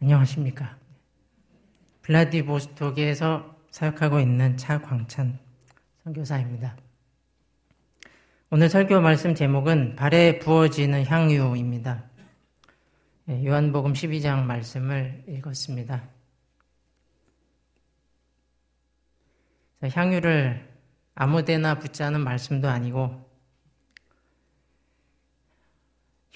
안녕하십니까. 0.00 0.76
블라디보스토크에서 2.02 3.56
사역하고 3.70 4.20
있는 4.20 4.56
차광찬 4.58 5.38
선교사입니다. 6.04 6.76
오늘 8.50 8.68
설교 8.68 9.00
말씀 9.00 9.34
제목은 9.34 9.96
발에 9.96 10.38
부어지는 10.38 11.06
향유입니다. 11.06 12.04
예, 13.30 13.44
요한복음 13.44 13.94
12장 13.94 14.44
말씀을 14.44 15.24
읽었습니다. 15.28 16.06
향유를 19.82 20.76
아무데나 21.14 21.78
붙자는 21.78 22.20
말씀도 22.20 22.68
아니고 22.68 23.26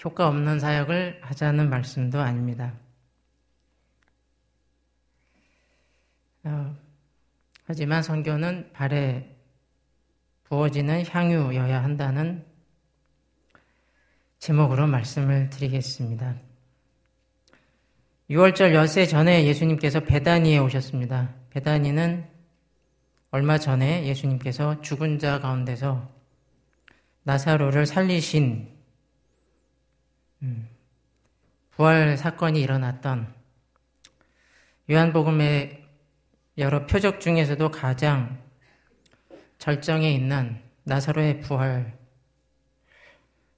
효과 0.03 0.27
없는 0.27 0.59
사역을 0.59 1.21
하자는 1.21 1.69
말씀도 1.69 2.19
아닙니다. 2.19 2.73
어, 6.43 6.75
하지만 7.65 8.01
선교는 8.01 8.71
발에 8.73 9.37
부어지는 10.43 11.05
향유여야 11.05 11.83
한다는 11.83 12.45
제목으로 14.39 14.87
말씀을 14.87 15.49
드리겠습니다. 15.49 16.35
6월절 18.29 18.73
엿새 18.73 19.05
전에 19.05 19.45
예수님께서 19.45 20.01
베다니에 20.01 20.57
오셨습니다. 20.57 21.33
베다니는 21.51 22.27
얼마 23.29 23.57
전에 23.57 24.05
예수님께서 24.07 24.81
죽은 24.81 25.19
자 25.19 25.39
가운데서 25.39 26.09
나사로를 27.23 27.85
살리신 27.85 28.69
음, 30.41 30.69
부활 31.71 32.17
사건이 32.17 32.61
일어났던 32.61 33.33
요한복음의 34.89 35.80
여러 36.57 36.85
표적 36.85 37.21
중에서도 37.21 37.71
가장 37.71 38.41
절정에 39.57 40.11
있는 40.11 40.59
나사로의 40.83 41.39
부활 41.41 41.97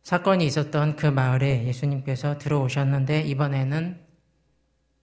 사건이 0.04 0.46
있었던 0.46 0.96
그 0.96 1.06
마을에 1.06 1.66
예수님께서 1.66 2.38
들어오셨는데 2.38 3.22
이번에는 3.22 4.00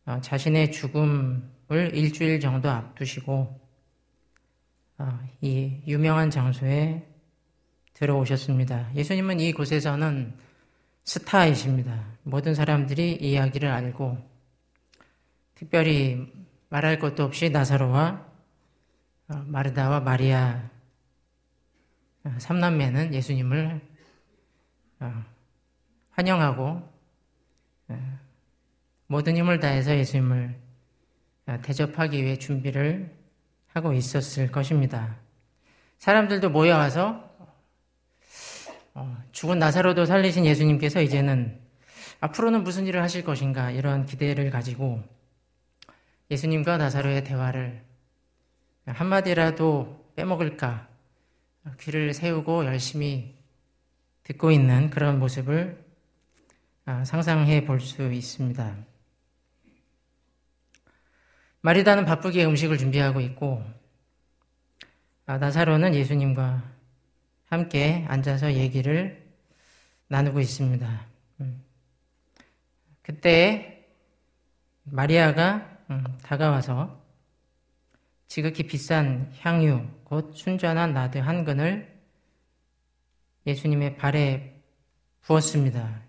어, 0.06 0.20
자신의 0.20 0.72
죽음을 0.72 1.42
일주일 1.94 2.38
정도 2.38 2.70
앞두시고 2.70 3.60
어, 4.98 5.20
이 5.40 5.80
유명한 5.86 6.30
장소에 6.30 7.06
들어오셨습니다. 7.94 8.94
예수님은 8.94 9.40
이곳에서는 9.40 10.34
스타이십니다. 11.04 12.04
모든 12.22 12.54
사람들이 12.54 13.16
이야기를 13.16 13.68
알고 13.68 14.18
특별히 15.54 16.30
말할 16.70 16.98
것도 16.98 17.24
없이 17.24 17.50
나사로와 17.50 18.24
어, 19.28 19.44
마르다와 19.46 20.00
마리아 20.00 20.70
어, 22.24 22.34
삼남매는 22.38 23.12
예수님을 23.12 23.80
어, 25.00 25.24
환영하고 26.10 26.88
모든 29.08 29.36
힘을 29.36 29.58
다해서 29.58 29.96
예수님을 29.96 30.56
대접하기 31.62 32.22
위해 32.22 32.36
준비를 32.36 33.12
하고 33.68 33.92
있었을 33.92 34.52
것입니다. 34.52 35.16
사람들도 35.98 36.50
모여와서 36.50 37.28
죽은 39.32 39.58
나사로도 39.58 40.04
살리신 40.04 40.46
예수님께서 40.46 41.02
이제는 41.02 41.60
앞으로는 42.20 42.62
무슨 42.62 42.86
일을 42.86 43.02
하실 43.02 43.24
것인가 43.24 43.72
이런 43.72 44.06
기대를 44.06 44.50
가지고 44.50 45.02
예수님과 46.30 46.76
나사로의 46.76 47.24
대화를 47.24 47.82
한마디라도 48.86 50.12
빼먹을까 50.16 50.88
귀를 51.80 52.14
세우고 52.14 52.64
열심히 52.66 53.36
듣고 54.22 54.50
있는 54.50 54.90
그런 54.90 55.18
모습을 55.18 55.84
아, 56.84 57.04
상상해 57.04 57.64
볼 57.64 57.80
수 57.80 58.12
있습니다. 58.12 58.76
마리다는 61.62 62.04
바쁘게 62.04 62.44
음식을 62.46 62.78
준비하고 62.78 63.20
있고 63.20 63.62
아, 65.26 65.38
나사로는 65.38 65.94
예수님과 65.94 66.62
함께 67.46 68.04
앉아서 68.08 68.54
얘기를 68.54 69.28
나누고 70.08 70.40
있습니다. 70.40 71.06
음. 71.40 71.64
그때 73.02 73.86
마리아가 74.84 75.69
음, 75.90 76.04
다가와서 76.22 77.00
지극히 78.28 78.62
비싼 78.64 79.32
향유, 79.40 79.84
곧 80.04 80.32
순전한 80.36 80.94
나드 80.94 81.18
한 81.18 81.44
근을 81.44 82.00
예수님의 83.46 83.96
발에 83.96 84.62
부었습니다. 85.22 86.02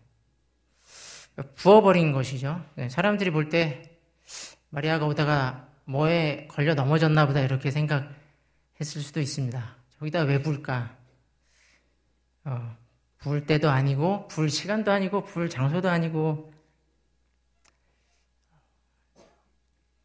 부어버린 1.56 2.12
것이죠. 2.12 2.64
네, 2.76 2.90
사람들이 2.90 3.32
볼 3.32 3.50
때 3.50 3.98
마리아가 4.70 5.06
오다가 5.06 5.68
뭐에 5.86 6.48
걸려 6.48 6.76
넘어졌나 6.76 7.26
보다 7.26 7.42
이렇게 7.42 7.72
생각했을 7.72 9.02
수도 9.02 9.20
있습니다. 9.20 9.76
저기다 9.98 10.22
왜 10.22 10.42
불까? 10.42 10.96
어, 12.46 12.78
부을 13.18 13.46
때도 13.46 13.70
아니고, 13.70 14.28
불 14.28 14.50
시간도 14.50 14.92
아니고, 14.92 15.26
불 15.26 15.50
장소도 15.50 15.90
아니고, 15.90 16.52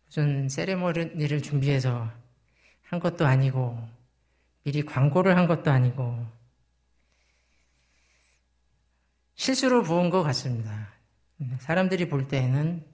무슨 0.06 0.49
세레모니를 0.49 1.43
준비해서 1.43 2.11
한 2.84 3.00
것도 3.00 3.27
아니고 3.27 3.78
미리 4.65 4.84
광고를 4.84 5.37
한 5.37 5.47
것도 5.47 5.71
아니고 5.71 6.27
실수로 9.34 9.83
부은 9.83 10.11
것 10.11 10.22
같습니다. 10.22 10.89
사람들이 11.61 12.09
볼 12.09 12.27
때에는 12.27 12.84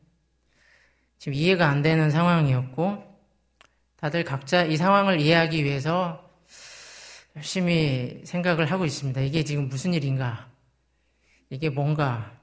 지금 1.18 1.34
이해가 1.34 1.68
안 1.68 1.82
되는 1.82 2.10
상황이었고 2.10 3.10
다들 3.96 4.24
각자 4.24 4.64
이 4.64 4.76
상황을 4.76 5.20
이해하기 5.20 5.62
위해서 5.62 6.28
열심히 7.36 8.20
생각을 8.24 8.70
하고 8.70 8.84
있습니다. 8.84 9.20
이게 9.20 9.44
지금 9.44 9.68
무슨 9.68 9.94
일인가? 9.94 10.50
이게 11.48 11.70
뭔가? 11.70 12.36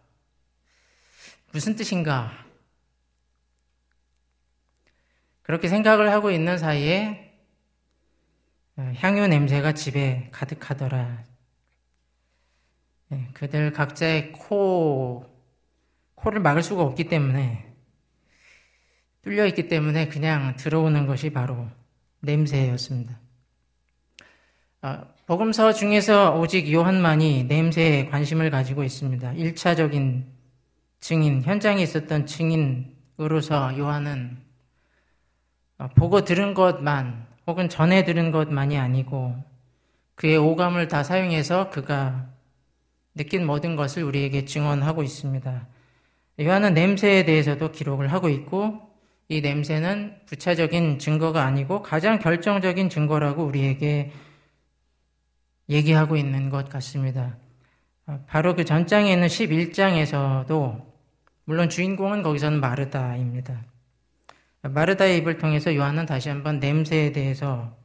무슨 1.51 1.75
뜻인가? 1.75 2.48
그렇게 5.49 5.67
생각을 5.67 6.11
하고 6.11 6.29
있는 6.29 6.59
사이에 6.59 7.33
어, 8.77 8.93
향유 8.97 9.25
냄새가 9.25 9.71
집에 9.71 10.29
가득하더라. 10.31 11.23
네, 13.07 13.27
그들 13.33 13.73
각자의 13.73 14.33
코, 14.33 15.25
코를 16.13 16.39
막을 16.39 16.61
수가 16.61 16.83
없기 16.83 17.05
때문에, 17.05 17.65
뚫려 19.23 19.47
있기 19.47 19.67
때문에 19.67 20.07
그냥 20.09 20.55
들어오는 20.55 21.07
것이 21.07 21.31
바로 21.31 21.67
냄새였습니다. 22.19 23.19
어, 24.83 25.01
복음서 25.25 25.73
중에서 25.73 26.37
오직 26.37 26.71
요한만이 26.71 27.45
냄새에 27.45 28.05
관심을 28.05 28.51
가지고 28.51 28.83
있습니다. 28.83 29.33
1차적인 29.33 30.25
증인, 30.99 31.41
현장에 31.41 31.81
있었던 31.81 32.27
증인으로서 32.27 33.75
요한은 33.79 34.37
어, 34.37 34.48
보고 35.87 36.23
들은 36.25 36.53
것만 36.53 37.25
혹은 37.47 37.69
전해 37.69 38.03
들은 38.03 38.31
것만이 38.31 38.77
아니고 38.77 39.35
그의 40.15 40.37
오감을 40.37 40.87
다 40.87 41.03
사용해서 41.03 41.69
그가 41.69 42.27
느낀 43.15 43.45
모든 43.45 43.75
것을 43.75 44.03
우리에게 44.03 44.45
증언하고 44.45 45.03
있습니다. 45.03 45.67
요한은 46.41 46.73
냄새에 46.73 47.23
대해서도 47.23 47.71
기록을 47.71 48.11
하고 48.11 48.29
있고 48.29 48.81
이 49.29 49.41
냄새는 49.41 50.19
부차적인 50.25 50.99
증거가 50.99 51.43
아니고 51.43 51.81
가장 51.81 52.19
결정적인 52.19 52.89
증거라고 52.89 53.43
우리에게 53.43 54.11
얘기하고 55.69 56.17
있는 56.17 56.49
것 56.49 56.67
같습니다. 56.69 57.37
어, 58.07 58.23
바로 58.27 58.55
그 58.55 58.65
전장에 58.65 59.13
있는 59.13 59.27
11장에서도 59.27 60.85
물론 61.45 61.69
주인공은 61.69 62.23
거기서는 62.23 62.59
마르다입니다. 62.59 63.63
마르다의 64.61 65.19
입을 65.19 65.37
통해서 65.37 65.73
요한은 65.75 66.05
다시 66.05 66.29
한번 66.29 66.59
냄새에 66.59 67.11
대해서 67.11 67.77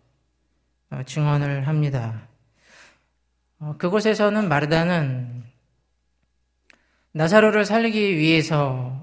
어, 0.91 1.03
증언을 1.05 1.69
합니다. 1.69 2.29
어, 3.59 3.77
그곳에서는 3.79 4.49
마르다는 4.49 5.45
나사로를 7.13 7.65
살리기 7.65 8.17
위해서 8.17 9.01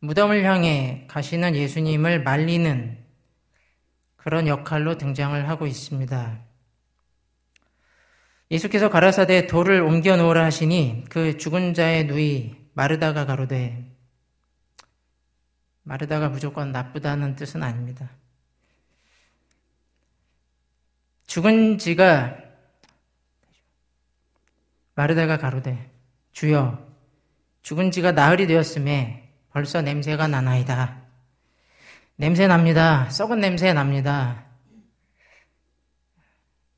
무덤을 0.00 0.44
향해 0.44 1.06
가시는 1.08 1.56
예수님을 1.56 2.22
말리는 2.22 2.98
그런 4.16 4.46
역할로 4.46 4.98
등장을 4.98 5.48
하고 5.48 5.66
있습니다. 5.66 6.38
예수께서 8.50 8.90
가라사대 8.90 9.46
돌을 9.46 9.80
옮겨 9.80 10.16
놓으라 10.16 10.44
하시니 10.44 11.04
그 11.08 11.38
죽은 11.38 11.72
자의 11.72 12.06
누이 12.06 12.54
마르다가 12.74 13.24
가로되 13.24 13.93
마르다가 15.84 16.28
무조건 16.28 16.72
나쁘다는 16.72 17.36
뜻은 17.36 17.62
아닙니다. 17.62 18.10
죽은 21.26 21.78
지가 21.78 22.36
마르다가 24.94 25.38
가로되 25.38 25.90
주여 26.32 26.86
죽은 27.62 27.90
지가 27.90 28.12
나흘이 28.12 28.46
되었음에 28.46 29.32
벌써 29.50 29.80
냄새가 29.80 30.28
나나이다. 30.28 31.02
냄새 32.16 32.46
납니다. 32.46 33.08
썩은 33.10 33.40
냄새 33.40 33.72
납니다. 33.72 34.44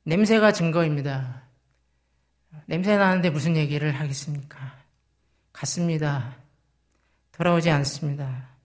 냄새가 0.04 0.52
증거입니다. 0.52 1.42
냄새 2.66 2.96
나는데 2.96 3.30
무슨 3.30 3.56
얘기를 3.56 3.92
하겠습니까? 3.92 4.78
갔습니다. 5.52 6.36
돌아오지 7.32 7.70
않습니다. 7.70 8.55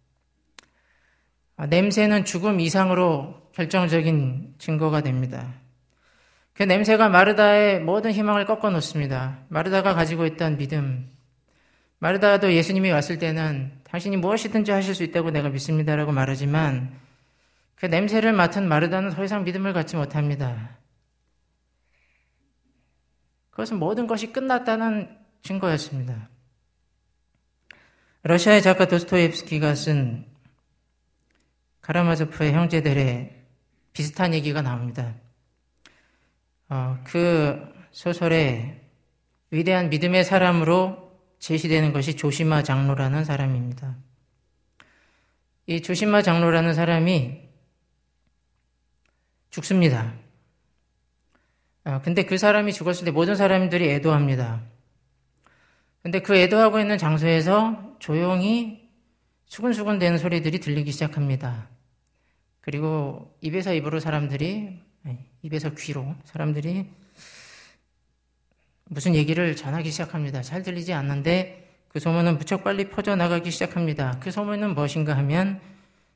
아, 1.62 1.68
냄새는 1.68 2.26
죽음 2.26 2.60
이상으로 2.60 3.40
결정적인 3.54 4.56
증거가 4.58 5.02
됩니다. 5.02 5.54
그 6.54 6.64
냄새가 6.64 7.08
마르다의 7.08 7.82
모든 7.82 8.12
희망을 8.12 8.48
꺾어 8.48 8.72
놓습니다. 8.72 9.38
마르다가 9.48 9.94
가지고 9.94 10.26
있던 10.26 10.58
믿음. 10.58 11.08
마르다도 12.00 12.52
예수님이 12.52 12.90
왔을 12.90 13.20
때는 13.20 13.74
당신이 13.84 14.18
무엇이든지 14.18 14.72
하실 14.72 14.96
수 14.96 15.04
있다고 15.04 15.30
내가 15.30 15.50
믿습니다라고 15.50 16.12
말하지만 16.12 17.00
그 17.76 17.86
냄새를 17.86 18.34
맡은 18.34 18.68
마르다는 18.68 19.12
더 19.12 19.24
이상 19.24 19.44
믿음을 19.44 19.72
갖지 19.72 19.96
못합니다. 19.96 20.80
그것은 23.52 23.78
모든 23.78 24.08
것이 24.08 24.34
끝났다는 24.34 25.16
증거였습니다. 25.44 26.28
러시아의 28.24 28.64
작가 28.64 28.88
도스토옙스키가 28.88 29.76
쓴 29.76 30.31
카라마조프의 31.82 32.54
형제들의 32.54 33.42
비슷한 33.94 34.34
얘기가 34.34 34.62
나옵니다. 34.62 35.16
어, 36.70 36.98
그 37.04 37.60
소설에 37.92 38.82
위대한 39.50 39.90
믿음의 39.90 40.24
사람으로 40.24 41.12
제시되는 41.40 41.92
것이 41.92 42.16
조시마 42.16 42.64
장로라는 42.64 43.26
사람입니다. 43.26 43.98
이 45.68 45.82
조시마 45.82 46.22
장로라는 46.22 46.74
사람이 46.74 47.42
죽습니다. 49.50 50.14
아, 51.84 52.02
근데 52.02 52.24
그 52.26 52.38
사람이 52.38 52.74
죽었을 52.74 53.06
때 53.06 53.12
모든 53.12 53.36
사람들이 53.36 53.90
애도합니다. 53.90 54.62
근데 56.04 56.22
그 56.22 56.36
애도하고 56.36 56.80
있는 56.80 56.98
장소에서 56.98 57.96
조용히 58.00 58.90
수근수근 59.46 60.00
되는 60.00 60.18
소리들이 60.18 60.60
들리기 60.60 60.92
시작합니다. 60.92 61.71
그리고 62.62 63.36
입에서 63.42 63.74
입으로 63.74 64.00
사람들이, 64.00 64.80
입에서 65.42 65.74
귀로 65.74 66.16
사람들이 66.24 66.90
무슨 68.86 69.16
얘기를 69.16 69.56
전하기 69.56 69.90
시작합니다. 69.90 70.42
잘 70.42 70.64
들리지 70.64 70.94
않는데 70.94 71.70
그 71.88 72.00
소문은 72.00 72.38
무척 72.38 72.64
빨리 72.64 72.90
퍼져나가기 72.90 73.50
시작합니다. 73.52 74.20
그 74.20 74.32
소문은 74.32 74.76
무엇인가 74.76 75.18
하면 75.18 75.60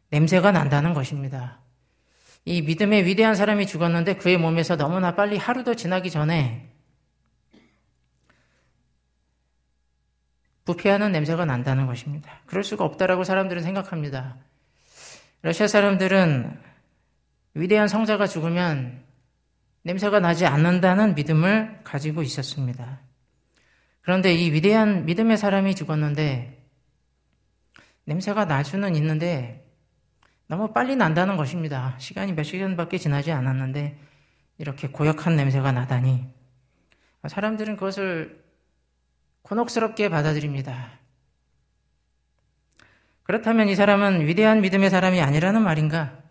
냄새가 0.10 0.52
난다는 0.52 0.94
것입니다. 0.94 1.60
이 2.46 2.62
믿음의 2.62 3.06
위대한 3.06 3.34
사람이 3.34 3.66
죽었는데 3.66 4.18
그의 4.18 4.38
몸에서 4.38 4.78
너무나 4.78 5.16
빨리 5.16 5.38
하루도 5.38 5.76
지나기 5.76 6.12
전에 6.12 6.70
부패하는 10.66 11.12
냄새가 11.12 11.46
난다는 11.46 11.88
것입니다. 11.88 12.42
그럴 12.46 12.64
수가 12.64 12.84
없다라고 12.86 13.24
사람들은 13.24 13.64
생각합니다. 13.64 14.38
러시아 15.46 15.68
사람들은 15.68 16.60
위대한 17.54 17.88
성자가 17.88 18.26
죽으면 18.26 19.04
냄새가 19.84 20.20
나지 20.20 20.48
않는다는 20.48 21.14
믿음을 21.14 21.82
가지고 21.84 22.24
있었습니다. 22.24 23.00
그런데 24.02 24.34
이 24.34 24.52
위대한 24.52 25.06
믿음의 25.06 25.38
사람이 25.38 25.76
죽었는데 25.76 26.66
냄새가 28.06 28.46
날 28.46 28.66
수는 28.66 28.96
있는데 28.96 29.72
너무 30.48 30.74
빨리 30.74 30.96
난다는 30.96 31.38
것입니다. 31.38 31.96
시간이 32.00 32.34
몇 32.34 32.42
시간밖에 32.42 32.98
지나지 32.98 33.32
않았는데 33.32 34.00
이렇게 34.58 34.88
고약한 34.88 35.36
냄새가 35.36 35.72
나다니 35.72 36.26
사람들은 37.28 37.76
그것을 37.76 38.44
곤혹스럽게 39.44 40.10
받아들입니다. 40.10 41.05
그렇다면 43.26 43.70
이 43.70 43.76
사람은 43.76 44.28
위대한 44.28 44.62
믿음의 44.62 44.92
사람이 44.92 45.20
아니라는 45.20 45.64
말인가? 45.64 46.22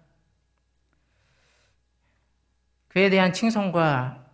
그에 2.86 3.10
대한 3.10 3.32
칭송과 3.32 4.24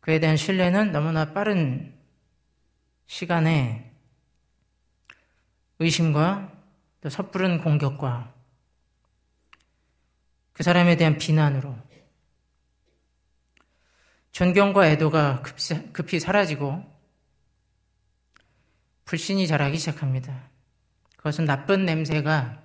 그에 0.00 0.20
대한 0.20 0.36
신뢰는 0.36 0.92
너무나 0.92 1.32
빠른 1.32 1.94
시간에 3.06 3.90
의심과 5.78 6.52
또 7.00 7.08
섣부른 7.08 7.62
공격과 7.62 8.34
그 10.52 10.62
사람에 10.62 10.96
대한 10.98 11.16
비난으로 11.16 11.74
존경과 14.32 14.88
애도가 14.88 15.42
급히 15.92 16.20
사라지고 16.20 16.84
불신이 19.06 19.46
자라기 19.46 19.78
시작합니다. 19.78 20.55
그것은 21.26 21.44
나쁜 21.44 21.84
냄새가 21.84 22.62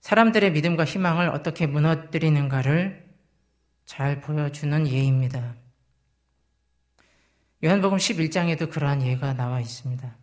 사람들의 0.00 0.52
믿음과 0.52 0.86
희망을 0.86 1.28
어떻게 1.28 1.66
무너뜨리는가를 1.66 3.14
잘 3.84 4.22
보여주는 4.22 4.88
예입니다. 4.88 5.54
요한복음 7.62 7.98
11장에도 7.98 8.70
그러한 8.70 9.02
예가 9.02 9.34
나와 9.34 9.60
있습니다. 9.60 10.16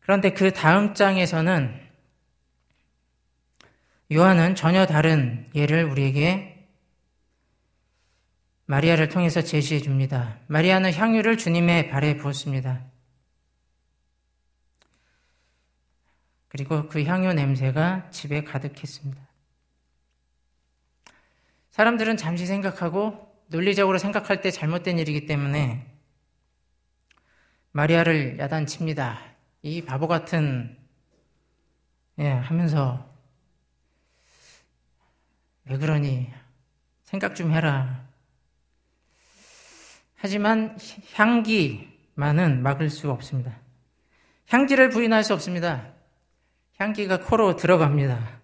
그런데 0.00 0.34
그 0.34 0.52
다음 0.52 0.92
장에서는 0.92 1.80
요한은 4.12 4.54
전혀 4.54 4.84
다른 4.84 5.48
예를 5.54 5.84
우리에게 5.84 6.53
마리아를 8.66 9.08
통해서 9.08 9.42
제시해 9.42 9.80
줍니다. 9.80 10.38
마리아는 10.46 10.92
향유를 10.92 11.36
주님의 11.36 11.90
발에 11.90 12.16
부었습니다. 12.16 12.82
그리고 16.48 16.88
그 16.88 17.04
향유 17.04 17.32
냄새가 17.34 18.10
집에 18.10 18.44
가득했습니다. 18.44 19.20
사람들은 21.70 22.16
잠시 22.16 22.46
생각하고 22.46 23.34
논리적으로 23.48 23.98
생각할 23.98 24.40
때 24.40 24.50
잘못된 24.50 24.98
일이기 24.98 25.26
때문에 25.26 25.84
마리아를 27.72 28.38
야단칩니다. 28.38 29.20
이 29.62 29.82
바보 29.82 30.06
같은 30.06 30.78
예, 32.20 32.28
하면서 32.28 33.12
왜 35.64 35.76
그러니 35.76 36.32
생각 37.02 37.34
좀 37.34 37.50
해라. 37.50 38.06
하지만 40.24 40.74
향기만은 41.12 42.62
막을 42.62 42.88
수 42.88 43.10
없습니다. 43.10 43.58
향기를 44.48 44.88
부인할 44.88 45.22
수 45.22 45.34
없습니다. 45.34 45.88
향기가 46.78 47.20
코로 47.20 47.56
들어갑니다. 47.56 48.40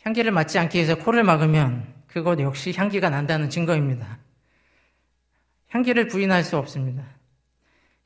향기를 0.00 0.32
맡지 0.32 0.58
않기 0.58 0.78
위해서 0.78 0.94
코를 0.94 1.22
막으면 1.22 1.86
그것 2.06 2.40
역시 2.40 2.72
향기가 2.74 3.10
난다는 3.10 3.50
증거입니다. 3.50 4.20
향기를 5.68 6.08
부인할 6.08 6.44
수 6.44 6.56
없습니다. 6.56 7.04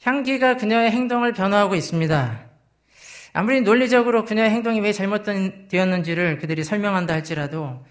향기가 0.02 0.56
그녀의 0.56 0.90
행동을 0.90 1.32
변화하고 1.32 1.76
있습니다. 1.76 2.44
아무리 3.34 3.60
논리적으로 3.60 4.24
그녀의 4.24 4.50
행동이 4.50 4.80
왜 4.80 4.92
잘못되었는지를 4.92 6.38
그들이 6.38 6.64
설명한다 6.64 7.14
할지라도 7.14 7.86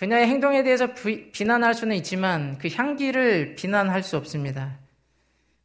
그녀의 0.00 0.28
행동에 0.28 0.62
대해서 0.62 0.88
비난할 0.94 1.74
수는 1.74 1.94
있지만 1.96 2.56
그 2.56 2.70
향기를 2.74 3.54
비난할 3.54 4.02
수 4.02 4.16
없습니다. 4.16 4.78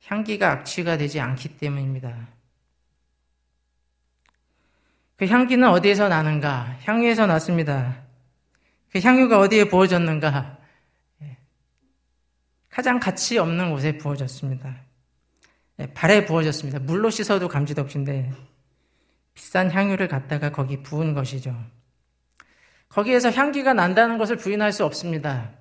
향기가 0.04 0.52
악취가 0.52 0.98
되지 0.98 1.22
않기 1.22 1.58
때문입니다. 1.58 2.28
그 5.16 5.26
향기는 5.26 5.66
어디에서 5.70 6.10
나는가? 6.10 6.78
향유에서 6.84 7.28
났습니다. 7.28 8.04
그 8.92 9.00
향유가 9.00 9.40
어디에 9.40 9.70
부어졌는가? 9.70 10.58
예. 11.22 11.38
가장 12.70 13.00
가치 13.00 13.38
없는 13.38 13.72
곳에 13.72 13.98
부어졌습니다. 13.98 14.76
예, 15.80 15.94
발에 15.94 16.26
부어졌습니다. 16.26 16.80
물로 16.80 17.10
씻어도 17.10 17.48
감지도 17.48 17.82
없인데 17.84 18.34
비싼 19.34 19.72
향유를 19.72 20.10
갖다가 20.10 20.52
거기 20.52 20.84
부은 20.84 21.14
것이죠. 21.14 21.56
거기에서 22.96 23.30
향기가 23.30 23.74
난다는 23.74 24.18
것을 24.18 24.38
부인할 24.38 24.72
수 24.72 24.86
없습니다. 24.86 25.52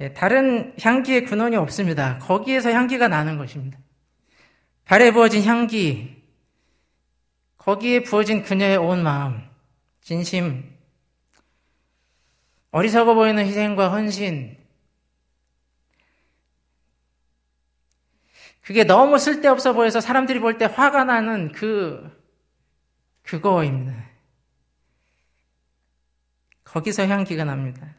예, 0.00 0.12
다른 0.12 0.74
향기의 0.78 1.24
근원이 1.24 1.56
없습니다. 1.56 2.18
거기에서 2.18 2.70
향기가 2.70 3.08
나는 3.08 3.38
것입니다. 3.38 3.78
발에 4.84 5.12
부어진 5.12 5.42
향기, 5.44 6.22
거기에 7.56 8.02
부어진 8.02 8.42
그녀의 8.42 8.76
온 8.76 9.02
마음, 9.02 9.48
진심, 10.02 10.76
어리석어 12.70 13.14
보이는 13.14 13.42
희생과 13.46 13.88
헌신, 13.88 14.58
그게 18.60 18.84
너무 18.84 19.18
쓸데없어 19.18 19.72
보여서 19.72 20.02
사람들이 20.02 20.40
볼 20.40 20.58
때 20.58 20.66
화가 20.66 21.04
나는 21.04 21.50
그, 21.52 22.14
그거입니다. 23.22 24.15
거기서 26.76 27.06
향기가 27.06 27.44
납니다. 27.44 27.94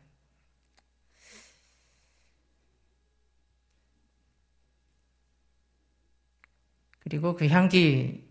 그리고 7.00 7.36
그 7.36 7.48
향기를 7.48 8.24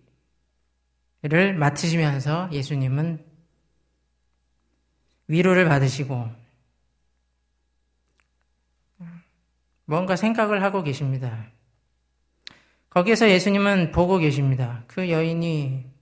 맡으시면서 1.59 2.51
예수님은 2.53 3.27
위로를 5.27 5.69
받으시고 5.69 6.31
뭔가 9.87 10.15
생각을 10.15 10.63
하고 10.63 10.85
계십니다. 10.85 11.51
거기에서 12.91 13.29
예수님은 13.29 13.91
보고 13.91 14.19
계십니다. 14.19 14.85
그 14.87 15.11
여인이 15.11 15.96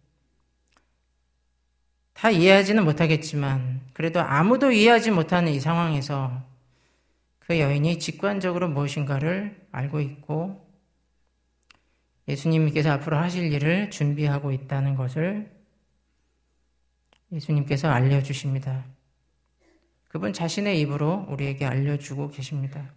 다 2.15 2.31
이해하지는 2.31 2.85
못하겠지만 2.85 3.83
그래도 3.93 4.21
아무도 4.21 4.73
이해하지 4.73 5.11
못하는 5.11 5.53
이 5.53 5.61
상황에서 5.61 6.43
그 7.41 7.61
여인이 7.61 7.99
직관적으로 7.99 8.69
무엇인가를 8.69 9.67
알고 9.71 10.01
있고 10.01 10.65
예수님께서 12.27 12.91
앞으로 12.93 13.19
하실 13.19 13.53
일을 13.53 13.91
준비하고 13.91 14.53
있다는 14.53 14.95
것을 14.95 15.53
예수님께서 17.33 17.89
알려주십니다. 17.91 18.85
그분 20.09 20.33
자신의 20.33 20.81
입으로 20.81 21.27
우리에게 21.29 21.67
알려주고 21.67 22.31
계십니다. 22.31 22.93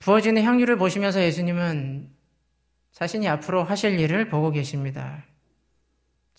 부어지는 0.00 0.42
향유를 0.42 0.76
보시면서 0.76 1.22
예수님은 1.22 2.10
자신이 2.92 3.28
앞으로 3.28 3.62
하실 3.64 3.98
일을 3.98 4.28
보고 4.28 4.50
계십니다. 4.50 5.24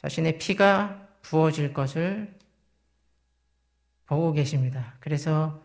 자신의 0.02 0.38
피가 0.38 1.08
부어질 1.22 1.74
것을 1.74 2.34
보고 4.06 4.32
계십니다. 4.32 4.96
그래서 5.00 5.62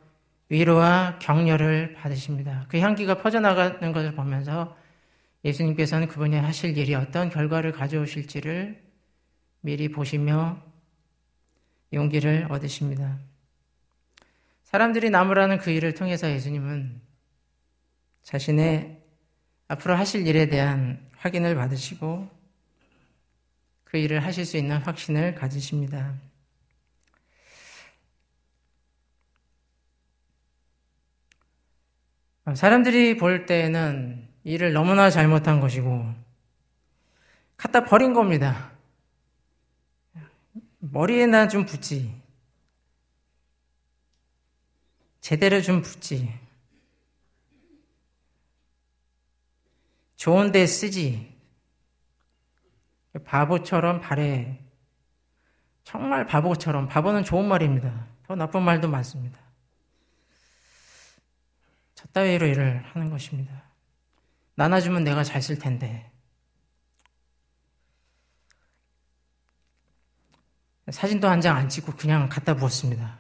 위로와 0.49 1.19
격려를 1.21 1.95
받으십니다. 1.95 2.67
그 2.69 2.79
향기가 2.79 3.19
퍼져나가는 3.19 3.93
것을 3.93 4.15
보면서 4.15 4.77
예수님께서는 5.45 6.09
그분이 6.09 6.37
하실 6.37 6.77
일이 6.77 6.95
어떤 6.95 7.31
결과를 7.31 7.73
가져오실지를 7.73 8.83
미리 9.61 9.89
보시며 9.89 10.61
용기를 11.93 12.49
얻으십니다. 12.51 13.19
사람들이 14.65 15.11
나무라는 15.11 15.59
그 15.59 15.71
일을 15.71 15.95
통해서 15.95 16.29
예수님은 16.29 17.01
자신의 18.23 19.01
앞으로 19.69 19.95
하실 19.95 20.27
일에 20.27 20.49
대한 20.49 21.09
확인을 21.19 21.55
받으시고 21.55 22.34
그 23.95 23.99
일을 23.99 24.25
하실 24.25 24.45
수 24.45 24.57
있는 24.57 24.79
확신을 24.79 25.37
가지십니다. 25.37 26.17
사람들이 32.57 33.17
볼 33.17 33.47
때는 33.47 34.29
일을 34.43 34.73
너무나 34.73 35.11
잘못한 35.11 35.61
것이고 35.61 36.13
갖다 37.57 37.85
버린 37.85 38.15
겁니다. 38.15 38.73
머리에나 40.81 41.47
좀 41.47 41.65
붙지. 41.65 42.21
제대로 45.21 45.63
좀 45.63 45.83
붙지. 45.83 46.37
좋은 50.17 50.51
데 50.51 50.67
쓰지. 50.67 51.34
바보처럼 53.25 54.01
발에 54.01 54.61
정말 55.85 56.27
바보처럼 56.27 56.89
바보는 56.89 57.25
좋은 57.25 57.47
말입니다. 57.47 58.07
더 58.27 58.35
나쁜 58.35 58.63
말도 58.63 58.89
많습니다. 58.89 59.39
저 61.95 62.07
따위로 62.09 62.47
일을 62.47 62.83
하는 62.85 63.11
것입니다. 63.11 63.63
나눠주면 64.57 65.05
내가 65.05 65.23
잘 65.25 65.43
쓸 65.43 65.59
텐데. 65.59 66.11
사진도 70.91 71.29
한 71.29 71.41
장 71.41 71.57
안 71.57 71.69
찍고 71.69 71.93
그냥 71.97 72.29
갖다 72.29 72.55
부었습니다. 72.55 73.19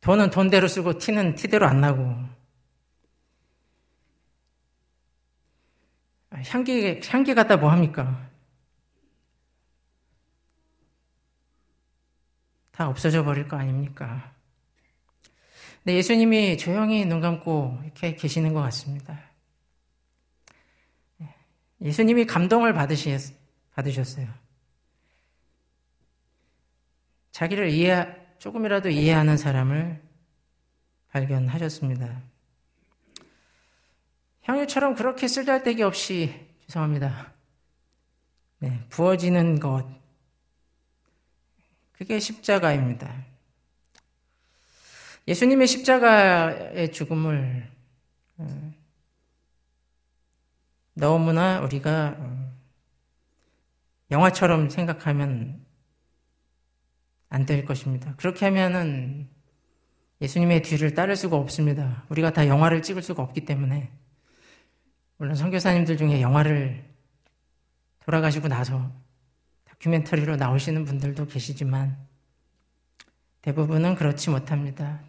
돈은 0.00 0.30
돈대로 0.30 0.68
쓰고 0.68 0.98
티는 0.98 1.34
티대로 1.34 1.66
안 1.66 1.80
나고. 1.80 2.25
향기, 6.46 7.00
향기 7.06 7.34
갖다 7.34 7.56
뭐 7.56 7.70
합니까? 7.70 8.28
다 12.70 12.88
없어져 12.88 13.24
버릴 13.24 13.48
거 13.48 13.56
아닙니까? 13.56 14.32
근데 15.82 15.96
예수님이 15.96 16.58
조용히 16.58 17.04
눈 17.06 17.20
감고 17.20 17.80
이렇게 17.84 18.14
계시는 18.16 18.52
것 18.52 18.60
같습니다. 18.62 19.18
예수님이 21.80 22.26
감동을 22.26 22.72
받으셨, 22.72 23.34
받으셨어요. 23.74 24.26
자기를 27.32 27.70
이해, 27.70 28.06
조금이라도 28.38 28.88
이해하는 28.88 29.36
사람을 29.36 30.02
발견하셨습니다. 31.10 32.22
향유처럼 34.46 34.94
그렇게 34.94 35.26
쓸데기 35.26 35.82
없이 35.82 36.46
죄송합니다. 36.66 37.32
네, 38.60 38.84
부어지는 38.90 39.58
것 39.60 39.86
그게 41.92 42.20
십자가입니다. 42.20 43.24
예수님의 45.26 45.66
십자가의 45.66 46.92
죽음을 46.92 47.68
어, 48.38 48.72
너무나 50.94 51.60
우리가 51.60 52.14
어, 52.18 52.52
영화처럼 54.10 54.70
생각하면 54.70 55.64
안 57.28 57.44
될 57.46 57.64
것입니다. 57.64 58.14
그렇게 58.16 58.44
하면은 58.46 59.28
예수님의 60.20 60.62
뒤를 60.62 60.94
따를 60.94 61.16
수가 61.16 61.36
없습니다. 61.36 62.04
우리가 62.08 62.32
다 62.32 62.46
영화를 62.46 62.82
찍을 62.82 63.02
수가 63.02 63.22
없기 63.22 63.44
때문에 63.44 63.90
물론 65.18 65.34
선교사님들 65.34 65.96
중에 65.96 66.20
영화를 66.20 66.84
돌아가시고 68.00 68.48
나서 68.48 68.92
다큐멘터리로 69.64 70.36
나오시는 70.36 70.84
분들도 70.84 71.26
계시지만 71.26 71.96
대부분은 73.42 73.94
그렇지 73.94 74.30
못합니다. 74.30 75.00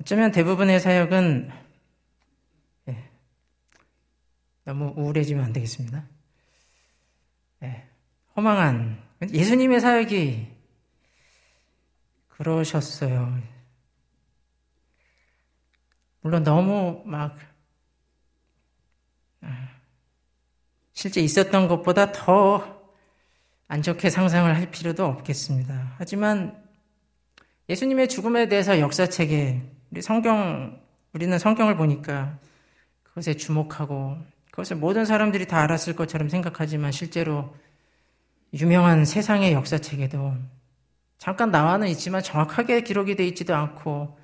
어쩌면 0.00 0.32
대부분의 0.32 0.80
사역은 0.80 1.50
예, 2.88 3.10
너무 4.64 4.92
우울해지면 4.96 5.44
안 5.44 5.52
되겠습니다. 5.52 6.04
예, 7.62 7.88
허망한 8.34 9.02
예수님의 9.32 9.80
사역이 9.80 10.48
그러셨어요. 12.28 13.40
물론 16.22 16.42
너무 16.42 17.02
막 17.06 17.36
아, 17.36 17.49
실제 20.92 21.20
있었던 21.20 21.68
것보다 21.68 22.12
더 22.12 22.80
안 23.72 23.82
좋게 23.82 24.10
상상을 24.10 24.52
할 24.52 24.68
필요도 24.72 25.04
없겠습니다. 25.04 25.94
하지만 25.96 26.60
예수님의 27.68 28.08
죽음에 28.08 28.48
대해서 28.48 28.80
역사책에 28.80 29.62
우리 29.92 30.02
성경 30.02 30.82
우리는 31.12 31.38
성경을 31.38 31.76
보니까 31.76 32.36
그것에 33.04 33.34
주목하고 33.34 34.16
그것을 34.50 34.76
모든 34.76 35.04
사람들이 35.04 35.46
다 35.46 35.60
알았을 35.60 35.94
것처럼 35.94 36.28
생각하지만 36.28 36.90
실제로 36.90 37.54
유명한 38.54 39.04
세상의 39.04 39.52
역사책에도 39.52 40.34
잠깐 41.18 41.52
나와는 41.52 41.86
있지만 41.90 42.24
정확하게 42.24 42.80
기록이 42.80 43.14
되어 43.14 43.26
있지도 43.26 43.54
않고 43.54 44.18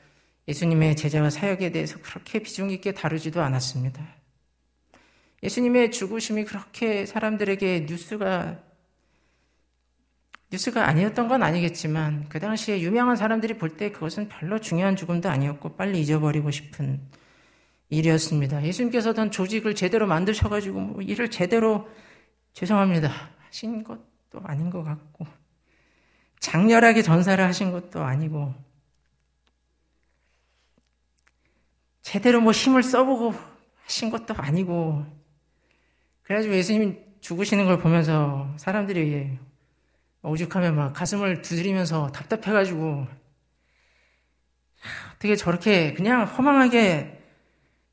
예수님의 0.48 0.96
제자와 0.96 1.30
사역에 1.30 1.70
대해서 1.70 2.00
그렇게 2.02 2.40
비중 2.40 2.70
있게 2.70 2.90
다루지도 2.90 3.40
않았습니다. 3.40 4.15
예수님의 5.46 5.92
죽으심이 5.92 6.44
그렇게 6.44 7.06
사람들에게 7.06 7.86
뉴스가 7.88 8.58
뉴스가 10.50 10.88
아니었던 10.88 11.28
건 11.28 11.44
아니겠지만 11.44 12.28
그 12.28 12.40
당시에 12.40 12.80
유명한 12.80 13.14
사람들이 13.14 13.56
볼 13.56 13.76
때 13.76 13.92
그것은 13.92 14.28
별로 14.28 14.58
중요한 14.60 14.96
죽음도 14.96 15.28
아니었고 15.28 15.76
빨리 15.76 16.00
잊어버리고 16.00 16.50
싶은 16.50 17.00
일이었습니다. 17.90 18.64
예수님께서는 18.64 19.30
조직을 19.30 19.76
제대로 19.76 20.08
만드셔가지고 20.08 20.80
뭐 20.80 21.02
일을 21.02 21.30
제대로 21.30 21.88
죄송합니다 22.52 23.12
하신 23.46 23.84
것도 23.84 24.40
아닌 24.42 24.68
것 24.68 24.82
같고 24.82 25.26
장렬하게 26.40 27.02
전사를 27.02 27.44
하신 27.44 27.70
것도 27.70 28.02
아니고 28.02 28.52
제대로 32.02 32.40
뭐 32.40 32.50
힘을 32.50 32.82
써보고 32.82 33.32
하신 33.84 34.10
것도 34.10 34.34
아니고 34.34 35.15
그래가지고 36.26 36.56
예수님이 36.56 36.98
죽으시는 37.20 37.66
걸 37.66 37.78
보면서 37.78 38.52
사람들이 38.56 39.38
오죽하면 40.22 40.74
막 40.74 40.92
가슴을 40.92 41.40
두드리면서 41.40 42.10
답답해가지고 42.10 43.06
어떻게 45.14 45.36
저렇게 45.36 45.94
그냥 45.94 46.24
허망하게 46.24 47.22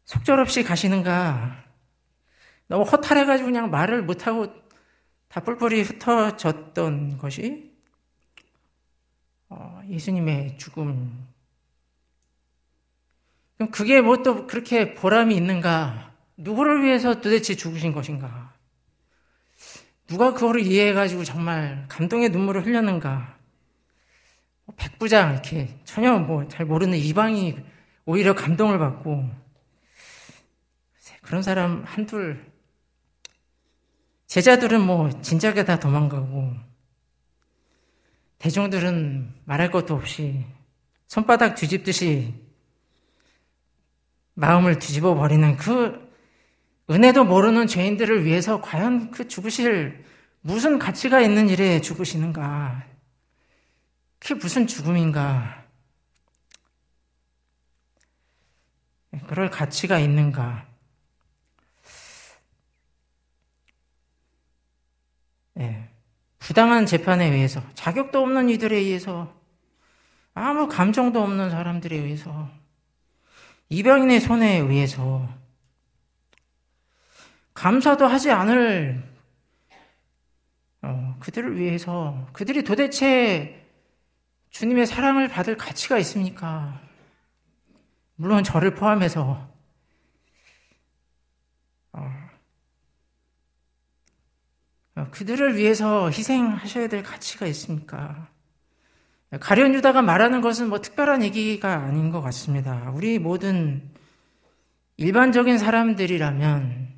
속절없이 0.05 0.63
가시는가 0.63 1.63
너무 2.67 2.83
허탈해가지고 2.85 3.45
그냥 3.45 3.69
말을 3.69 4.01
못하고 4.01 4.51
다 5.27 5.39
뿔뿔이 5.41 5.83
흩어졌던 5.83 7.19
것이 7.19 7.71
어, 9.49 9.79
예수님의 9.87 10.57
죽음. 10.57 11.27
그럼 13.57 13.69
그게 13.69 14.01
뭐 14.01 14.23
또 14.23 14.47
그렇게 14.47 14.95
보람이 14.95 15.35
있는가? 15.35 16.12
누구를 16.37 16.83
위해서 16.83 17.21
도대체 17.21 17.55
죽으신 17.55 17.91
것인가? 17.91 18.53
누가 20.07 20.33
그거를 20.33 20.61
이해해가지고 20.61 21.23
정말 21.23 21.85
감동의 21.87 22.29
눈물을 22.29 22.65
흘렸는가? 22.65 23.37
뭐 24.65 24.75
백부장, 24.77 25.33
이렇게 25.33 25.79
전혀 25.83 26.17
뭐 26.17 26.47
잘 26.47 26.65
모르는 26.65 26.97
이방이 26.97 27.55
오히려 28.05 28.33
감동을 28.35 28.77
받고, 28.79 29.29
그런 31.21 31.41
사람 31.41 31.83
한둘, 31.85 32.51
제자들은 34.27 34.81
뭐 34.81 35.09
진작에 35.21 35.63
다 35.65 35.79
도망가고, 35.79 36.53
대중들은 38.39 39.33
말할 39.45 39.71
것도 39.71 39.95
없이 39.95 40.45
손바닥 41.07 41.55
뒤집듯이 41.55 42.33
마음을 44.33 44.79
뒤집어 44.79 45.15
버리는 45.15 45.55
그 45.55 46.02
은혜도 46.89 47.23
모르는 47.25 47.67
죄인들을 47.67 48.25
위해서 48.25 48.61
과연 48.61 49.11
그 49.11 49.27
죽으실 49.27 50.03
무슨 50.41 50.77
가치가 50.77 51.21
있는 51.21 51.47
일에 51.49 51.79
죽으시는가? 51.79 52.83
그게 54.19 54.35
무슨 54.35 54.67
죽음인가? 54.67 55.63
그럴 59.27 59.49
가치가 59.49 59.99
있는가? 59.99 60.65
네. 65.53 65.89
부당한 66.39 66.85
재판에 66.85 67.25
의해서, 67.29 67.63
자격도 67.73 68.21
없는 68.21 68.49
이들에 68.49 68.75
의해서, 68.75 69.33
아무 70.33 70.67
감정도 70.67 71.21
없는 71.21 71.49
사람들에 71.49 71.95
의해서, 71.95 72.49
이병인의 73.69 74.19
손에 74.19 74.57
의해서, 74.57 75.29
감사도 77.53 78.07
하지 78.07 78.31
않을 78.31 79.03
어, 80.81 81.15
그들을 81.19 81.57
위해서 81.57 82.27
그들이 82.33 82.63
도대체 82.63 83.65
주님의 84.49 84.85
사랑을 84.85 85.27
받을 85.27 85.57
가치가 85.57 85.97
있습니까? 85.99 86.81
물론 88.15 88.43
저를 88.43 88.75
포함해서 88.75 89.49
어, 91.93 92.11
어, 94.95 95.07
그들을 95.11 95.55
위해서 95.55 96.09
희생하셔야 96.09 96.87
될 96.87 97.01
가치가 97.01 97.45
있습니까? 97.47 98.27
가련 99.39 99.73
유다가 99.73 100.01
말하는 100.03 100.41
것은 100.41 100.69
뭐 100.69 100.79
특별한 100.79 101.23
얘기가 101.23 101.73
아닌 101.73 102.11
것 102.11 102.21
같습니다. 102.21 102.91
우리 102.93 103.17
모든 103.17 103.89
일반적인 104.97 105.57
사람들이라면 105.57 106.93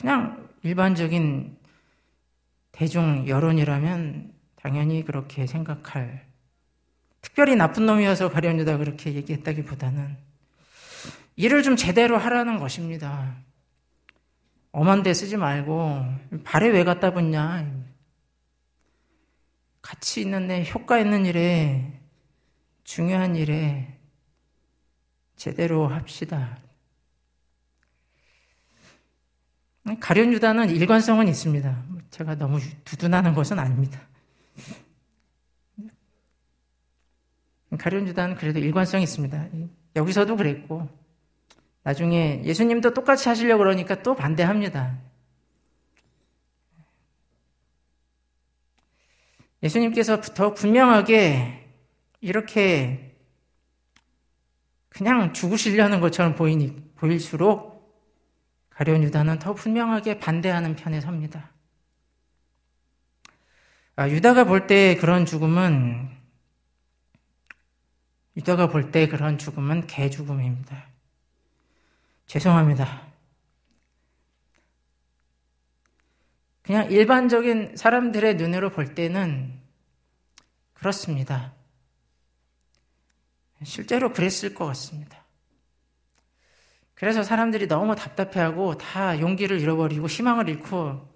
그냥 0.00 0.48
일반적인 0.62 1.58
대중 2.72 3.28
여론이라면 3.28 4.32
당연히 4.56 5.04
그렇게 5.04 5.46
생각할 5.46 6.26
특별히 7.20 7.54
나쁜 7.54 7.84
놈이어서 7.84 8.30
가련유다 8.30 8.78
그렇게 8.78 9.12
얘기했다기보다는 9.14 10.16
일을 11.36 11.62
좀 11.62 11.76
제대로 11.76 12.16
하라는 12.16 12.58
것입니다. 12.58 13.36
엄한 14.72 15.02
데 15.02 15.12
쓰지 15.12 15.36
말고 15.36 16.02
발에 16.44 16.68
왜 16.68 16.84
갖다 16.84 17.12
붙냐 17.12 17.70
가치 19.82 20.22
있는 20.22 20.46
데 20.46 20.64
효과 20.72 20.98
있는 20.98 21.26
일에 21.26 22.00
중요한 22.84 23.36
일에 23.36 23.98
제대로 25.36 25.88
합시다. 25.88 26.58
가련 29.98 30.32
유다는 30.32 30.70
일관성은 30.70 31.26
있습니다. 31.28 31.84
제가 32.10 32.36
너무 32.36 32.60
두둔하는 32.84 33.34
것은 33.34 33.58
아닙니다. 33.58 34.00
가련 37.78 38.06
유다는 38.06 38.36
그래도 38.36 38.58
일관성이 38.58 39.04
있습니다. 39.04 39.48
여기서도 39.96 40.36
그랬고 40.36 40.88
나중에 41.82 42.42
예수님도 42.44 42.94
똑같이 42.94 43.28
하시려고 43.28 43.60
그러니까 43.60 44.02
또 44.02 44.14
반대합니다. 44.14 44.98
예수님께서 49.62 50.20
더 50.20 50.54
분명하게 50.54 51.68
이렇게 52.20 53.14
그냥 54.88 55.32
죽으시려는 55.32 56.00
것처럼 56.00 56.34
보이니, 56.34 56.92
보일수록 56.96 57.69
가련 58.70 59.02
유다는 59.02 59.38
더 59.38 59.54
분명하게 59.54 60.18
반대하는 60.18 60.76
편에 60.76 61.00
섭니다. 61.00 61.50
아, 63.96 64.08
유다가 64.08 64.44
볼 64.44 64.66
때 64.66 64.96
그런 64.96 65.26
죽음은 65.26 66.08
유다가 68.36 68.68
볼 68.68 68.90
때 68.90 69.06
그런 69.08 69.36
죽음은 69.36 69.86
개 69.86 70.08
죽음입니다. 70.08 70.86
죄송합니다. 72.26 73.08
그냥 76.62 76.90
일반적인 76.90 77.76
사람들의 77.76 78.36
눈으로 78.36 78.70
볼 78.70 78.94
때는 78.94 79.60
그렇습니다. 80.72 81.52
실제로 83.64 84.12
그랬을 84.12 84.54
것 84.54 84.64
같습니다. 84.66 85.19
그래서 87.00 87.22
사람들이 87.22 87.66
너무 87.66 87.96
답답해하고 87.96 88.76
다 88.76 89.18
용기를 89.18 89.58
잃어버리고 89.58 90.06
희망을 90.06 90.50
잃고 90.50 91.08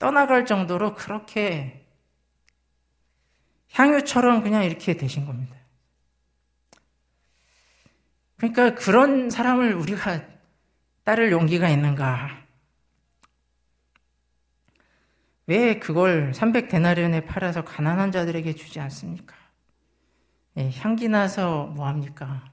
떠나갈 0.00 0.44
정도로 0.46 0.94
그렇게 0.94 1.86
향유처럼 3.70 4.42
그냥 4.42 4.64
이렇게 4.64 4.96
되신 4.96 5.24
겁니다. 5.24 5.56
그러니까 8.36 8.74
그런 8.74 9.30
사람을 9.30 9.74
우리가 9.74 10.24
따를 11.04 11.30
용기가 11.30 11.68
있는가? 11.68 12.44
왜 15.46 15.78
그걸 15.78 16.32
300데나리온에 16.32 17.24
팔아서 17.26 17.64
가난한 17.64 18.10
자들에게 18.10 18.54
주지 18.56 18.80
않습니까? 18.80 19.36
예, 20.56 20.72
향기 20.72 21.06
나서 21.06 21.66
뭐합니까? 21.66 22.51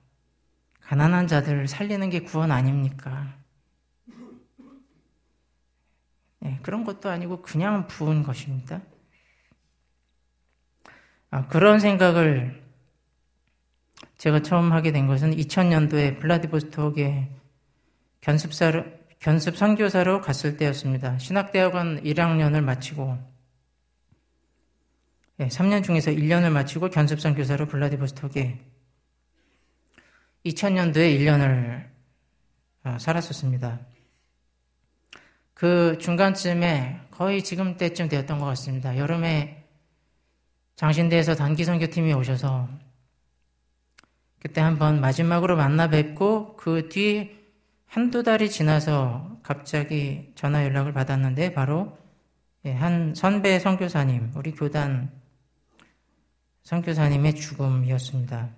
가난한 0.89 1.27
자들을 1.27 1.67
살리는 1.67 2.09
게 2.09 2.21
구원 2.21 2.51
아닙니까? 2.51 3.31
네, 6.39 6.57
그런 6.63 6.83
것도 6.83 7.11
아니고 7.11 7.43
그냥 7.43 7.85
부은 7.85 8.23
것입니다. 8.23 8.81
아, 11.29 11.45
그런 11.45 11.79
생각을 11.79 12.63
제가 14.17 14.41
처음 14.41 14.71
하게 14.71 14.91
된 14.91 15.05
것은 15.05 15.35
2000년도에 15.35 16.19
블라디보스톡에 16.19 17.29
견습사로, 18.21 18.83
견습 19.19 19.57
선교사로 19.57 20.21
갔을 20.21 20.57
때였습니다. 20.57 21.19
신학대학원 21.19 22.01
1학년을 22.01 22.61
마치고 22.63 23.15
네, 25.37 25.49
3년 25.49 25.83
중에서 25.83 26.09
1년을 26.09 26.51
마치고 26.51 26.89
견습 26.89 27.21
선교사로 27.21 27.67
블라디보스톡에 27.67 28.68
2000년도에 30.45 31.17
1년을 31.19 31.87
어, 32.83 32.97
살았었습니다. 32.99 33.79
그 35.53 35.97
중간쯤에 35.99 37.01
거의 37.11 37.43
지금 37.43 37.77
때쯤 37.77 38.07
되었던 38.07 38.39
것 38.39 38.45
같습니다. 38.45 38.97
여름에 38.97 39.65
장신대에서 40.75 41.35
단기 41.35 41.65
선교팀이 41.65 42.13
오셔서 42.13 42.69
그때 44.39 44.61
한번 44.61 45.01
마지막으로 45.01 45.57
만나 45.57 45.89
뵙고 45.89 46.55
그 46.55 46.87
뒤 46.89 47.39
한두 47.89 48.21
달이 48.21 48.51
지나서 48.51 49.39
갑자기 49.41 50.31
전화 50.35 50.63
연락을 50.63 50.93
받았는데 50.93 51.53
바로 51.53 51.97
예, 52.65 52.71
한 52.71 53.15
선배 53.15 53.57
선교사님, 53.57 54.33
우리 54.35 54.51
교단 54.51 55.11
선교사님의 56.61 57.33
죽음이었습니다. 57.33 58.49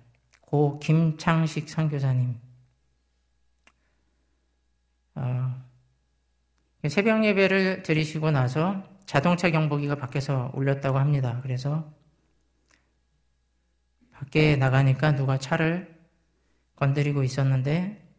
고 0.52 0.78
김창식 0.80 1.66
선교사님. 1.66 2.38
어, 5.14 5.64
새벽 6.90 7.24
예배를 7.24 7.82
드리시고 7.82 8.32
나서 8.32 8.86
자동차 9.06 9.50
경보기가 9.50 9.94
밖에서 9.94 10.52
울렸다고 10.54 10.98
합니다. 10.98 11.40
그래서 11.42 11.90
밖에 14.10 14.56
나가니까 14.56 15.14
누가 15.14 15.38
차를 15.38 15.98
건드리고 16.76 17.22
있었는데 17.22 18.14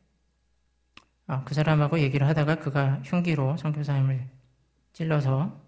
아, 1.28 1.44
그 1.44 1.54
사람하고 1.54 2.00
얘기를 2.00 2.28
하다가 2.28 2.56
그가 2.56 3.00
흉기로 3.04 3.58
선교사님을 3.58 4.28
찔러서 4.94 5.62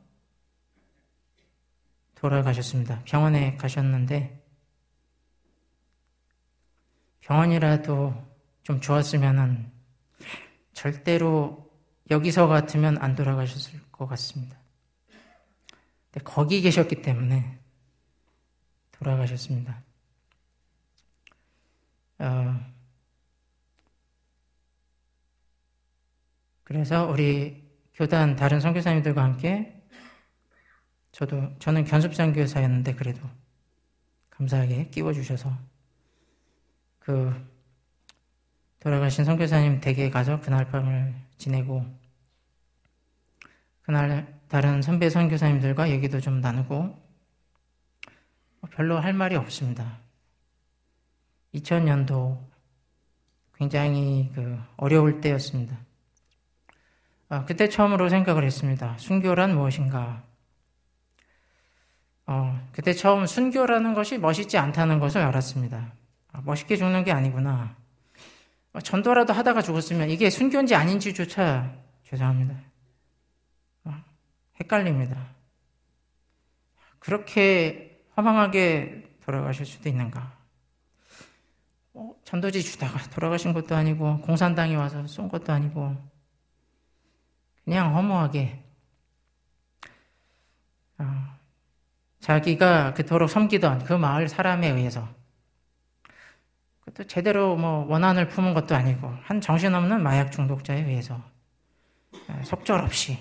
돌아가셨습니다. 2.15 3.03
병원에 3.05 3.55
가셨는데 3.55 4.44
병원이라도 7.25 8.13
좀 8.61 8.79
좋았으면은 8.79 9.71
절대로 10.73 11.71
여기서 12.11 12.47
같으면 12.47 12.99
안 12.99 13.15
돌아가셨을 13.15 13.81
것 13.91 14.05
같습니다. 14.07 14.57
거기 16.23 16.61
계셨기 16.61 17.01
때문에 17.01 17.59
돌아가셨습니다. 18.91 19.83
어, 22.19 22.59
그래서 26.63 27.07
우리 27.07 27.67
교단 27.95 28.35
다른 28.35 28.59
선교사님들과 28.59 29.23
함께 29.23 29.83
저도 31.11 31.57
저는 31.57 31.85
견습장 31.85 32.33
교사였는데 32.33 32.93
그래도 32.93 33.27
감사하게 34.29 34.89
끼워 34.89 35.11
주셔서 35.11 35.57
그 37.05 37.31
돌아가신 38.79 39.25
선교사님 39.25 39.79
댁에 39.79 40.09
가서 40.09 40.39
그날 40.39 40.65
밤을 40.71 41.13
지내고 41.37 41.85
그날 43.83 44.39
다른 44.47 44.81
선배 44.81 45.11
선교사님들과 45.11 45.91
얘기도 45.91 46.19
좀 46.19 46.41
나누고 46.41 46.99
별로 48.71 48.97
할 48.99 49.13
말이 49.13 49.35
없습니다. 49.35 49.99
2000년도 51.53 52.39
굉장히 53.53 54.31
그 54.33 54.59
어려울 54.75 55.21
때였습니다. 55.21 55.77
아, 57.29 57.45
그때 57.45 57.69
처음으로 57.69 58.09
생각을 58.09 58.43
했습니다. 58.43 58.97
순교란 58.97 59.53
무엇인가? 59.53 60.23
어, 62.25 62.67
그때 62.71 62.93
처음 62.93 63.27
순교라는 63.27 63.93
것이 63.93 64.17
멋있지 64.17 64.57
않다는 64.57 64.97
것을 64.99 65.21
알았습니다. 65.21 65.93
아, 66.35 66.41
멋있게 66.43 66.75
죽는 66.75 67.05
게 67.05 67.13
아니구나. 67.13 67.77
어, 68.73 68.81
전도라도 68.81 69.31
하다가 69.31 69.61
죽었으면 69.61 70.09
이게 70.09 70.29
순교인지 70.29 70.75
아닌지조차 70.75 71.73
죄송합니다. 72.03 72.55
어, 73.85 73.93
헷갈립니다. 74.59 75.29
그렇게 76.99 78.03
허망하게 78.17 79.17
돌아가실 79.23 79.65
수도 79.65 79.87
있는가? 79.87 80.37
어, 81.93 82.13
전도지 82.25 82.63
주다가 82.63 82.99
돌아가신 83.11 83.53
것도 83.53 83.73
아니고 83.73 84.19
공산당이 84.19 84.75
와서 84.75 85.07
쏜 85.07 85.29
것도 85.29 85.53
아니고 85.53 85.95
그냥 87.63 87.95
허무하게 87.95 88.61
어, 90.97 91.05
자기가 92.19 92.93
그토록 92.93 93.29
섬기던 93.29 93.85
그 93.85 93.93
마을 93.93 94.27
사람에 94.27 94.67
의해서 94.67 95.07
그것도 96.85 97.07
제대로 97.07 97.55
뭐 97.55 97.85
원한을 97.85 98.27
품은 98.27 98.53
것도 98.53 98.75
아니고 98.75 99.07
한 99.23 99.41
정신없는 99.41 100.01
마약 100.03 100.31
중독자에 100.31 100.83
의해서 100.83 101.21
어, 102.27 102.41
속절없이 102.43 103.17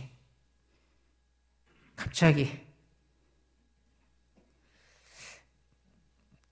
갑자기 1.96 2.64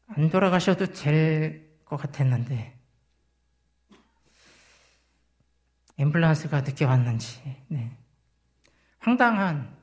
안 0.09 0.31
돌아가셔도 0.31 0.87
될 0.87 1.73
것 1.93 1.99
같았는데 1.99 2.75
앰뷸런스가 5.99 6.65
늦게 6.65 6.87
왔는지 6.87 7.43
네. 7.69 7.95
황당한 8.99 9.77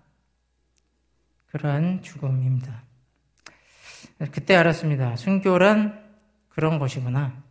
그러한 1.45 2.01
죽음입니다. 2.01 2.81
그때 4.31 4.55
알았습니다. 4.55 5.17
순교란 5.17 6.08
그런 6.49 6.79
것이구나. 6.79 7.41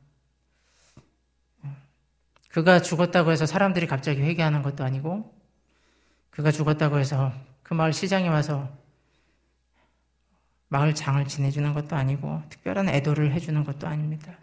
그가 2.50 2.82
죽었다고 2.82 3.30
해서 3.30 3.46
사람들이 3.46 3.86
갑자기 3.86 4.20
회개하는 4.22 4.62
것도 4.62 4.84
아니고 4.84 5.34
그가 6.30 6.50
죽었다고 6.50 6.98
해서 6.98 7.32
그 7.62 7.74
마을 7.74 7.92
시장에 7.92 8.28
와서 8.28 8.68
마을 10.68 10.94
장을 10.94 11.24
지내주는 11.26 11.72
것도 11.74 11.96
아니고 11.96 12.42
특별한 12.48 12.88
애도를 12.88 13.32
해주는 13.32 13.64
것도 13.64 13.86
아닙니다. 13.86 14.38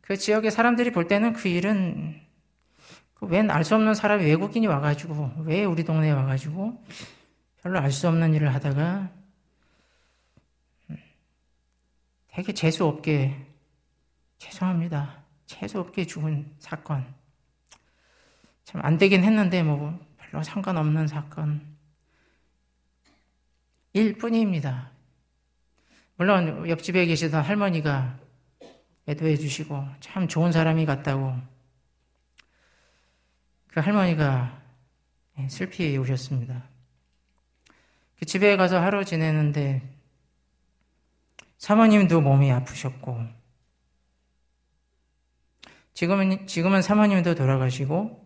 그 0.00 0.16
지역의 0.16 0.50
사람들이 0.50 0.92
볼 0.92 1.06
때는 1.06 1.32
그 1.32 1.48
일은 1.48 2.20
그 3.14 3.26
웬알 3.26 3.64
수 3.64 3.74
없는 3.74 3.94
사람이 3.94 4.24
외국인이 4.24 4.66
와가지고 4.66 5.32
왜 5.44 5.64
우리 5.64 5.84
동네에 5.84 6.12
와가지고 6.12 6.82
별로 7.62 7.80
알 7.80 7.90
수 7.90 8.08
없는 8.08 8.34
일을 8.34 8.54
하다가 8.54 9.10
되게 12.32 12.54
재수 12.54 12.86
없게 12.86 13.47
죄송합니다. 14.38 15.22
재수 15.46 15.80
없게 15.80 16.06
죽은 16.06 16.54
사건. 16.58 17.14
참 18.64 18.80
안 18.84 18.98
되긴 18.98 19.24
했는데 19.24 19.62
뭐 19.62 19.98
별로 20.18 20.42
상관없는 20.42 21.06
사건. 21.06 21.76
일 23.94 24.18
뿐입니다. 24.18 24.90
물론 26.16 26.68
옆집에 26.68 27.06
계시던 27.06 27.42
할머니가 27.42 28.18
애도해 29.08 29.36
주시고 29.36 29.86
참 30.00 30.28
좋은 30.28 30.52
사람이 30.52 30.84
같다고 30.84 31.34
그 33.68 33.80
할머니가 33.80 34.60
예, 35.38 35.48
슬피 35.48 35.96
오셨습니다. 35.96 36.68
그 38.18 38.26
집에 38.26 38.56
가서 38.56 38.80
하루 38.80 39.04
지내는데 39.04 39.82
사모님도 41.56 42.20
몸이 42.20 42.52
아프셨고 42.52 43.24
지금은 45.98 46.46
지금은 46.46 46.80
사모님도 46.80 47.34
돌아가시고 47.34 48.24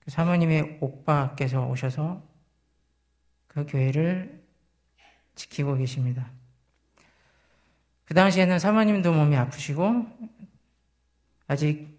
그 0.00 0.10
사모님의 0.10 0.76
오빠께서 0.82 1.66
오셔서 1.66 2.22
그 3.46 3.64
교회를 3.64 4.44
지키고 5.34 5.76
계십니다. 5.76 6.30
그 8.04 8.12
당시에는 8.12 8.58
사모님도 8.58 9.10
몸이 9.14 9.36
아프시고 9.36 10.04
아직 11.46 11.98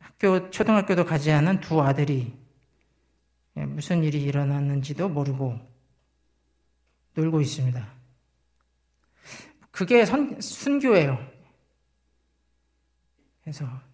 학교 0.00 0.50
초등학교도 0.50 1.04
가지 1.04 1.30
않은 1.30 1.60
두 1.60 1.80
아들이 1.80 2.36
무슨 3.52 4.02
일이 4.02 4.24
일어났는지도 4.24 5.08
모르고 5.08 5.56
놀고 7.14 7.40
있습니다. 7.42 7.94
그게 9.70 10.04
선, 10.04 10.40
순교예요. 10.40 11.16
그래서 13.44 13.87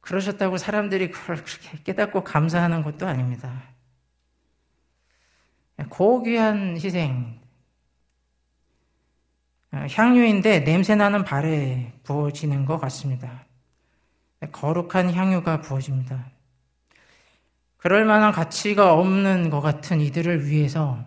그러셨다고 0.00 0.56
사람들이 0.56 1.10
그걸 1.10 1.36
그렇게 1.36 1.78
깨닫고 1.84 2.24
감사하는 2.24 2.82
것도 2.82 3.06
아닙니다. 3.06 3.62
고귀한 5.88 6.76
희생, 6.76 7.40
어, 9.72 9.86
향유인데 9.90 10.60
냄새나는 10.60 11.24
발에 11.24 11.92
부어지는 12.02 12.64
것 12.66 12.78
같습니다. 12.78 13.46
거룩한 14.52 15.12
향유가 15.12 15.60
부어집니다. 15.60 16.30
그럴 17.76 18.04
만한 18.04 18.32
가치가 18.32 18.94
없는 18.94 19.48
것 19.48 19.60
같은 19.60 20.00
이들을 20.00 20.46
위해서 20.46 21.02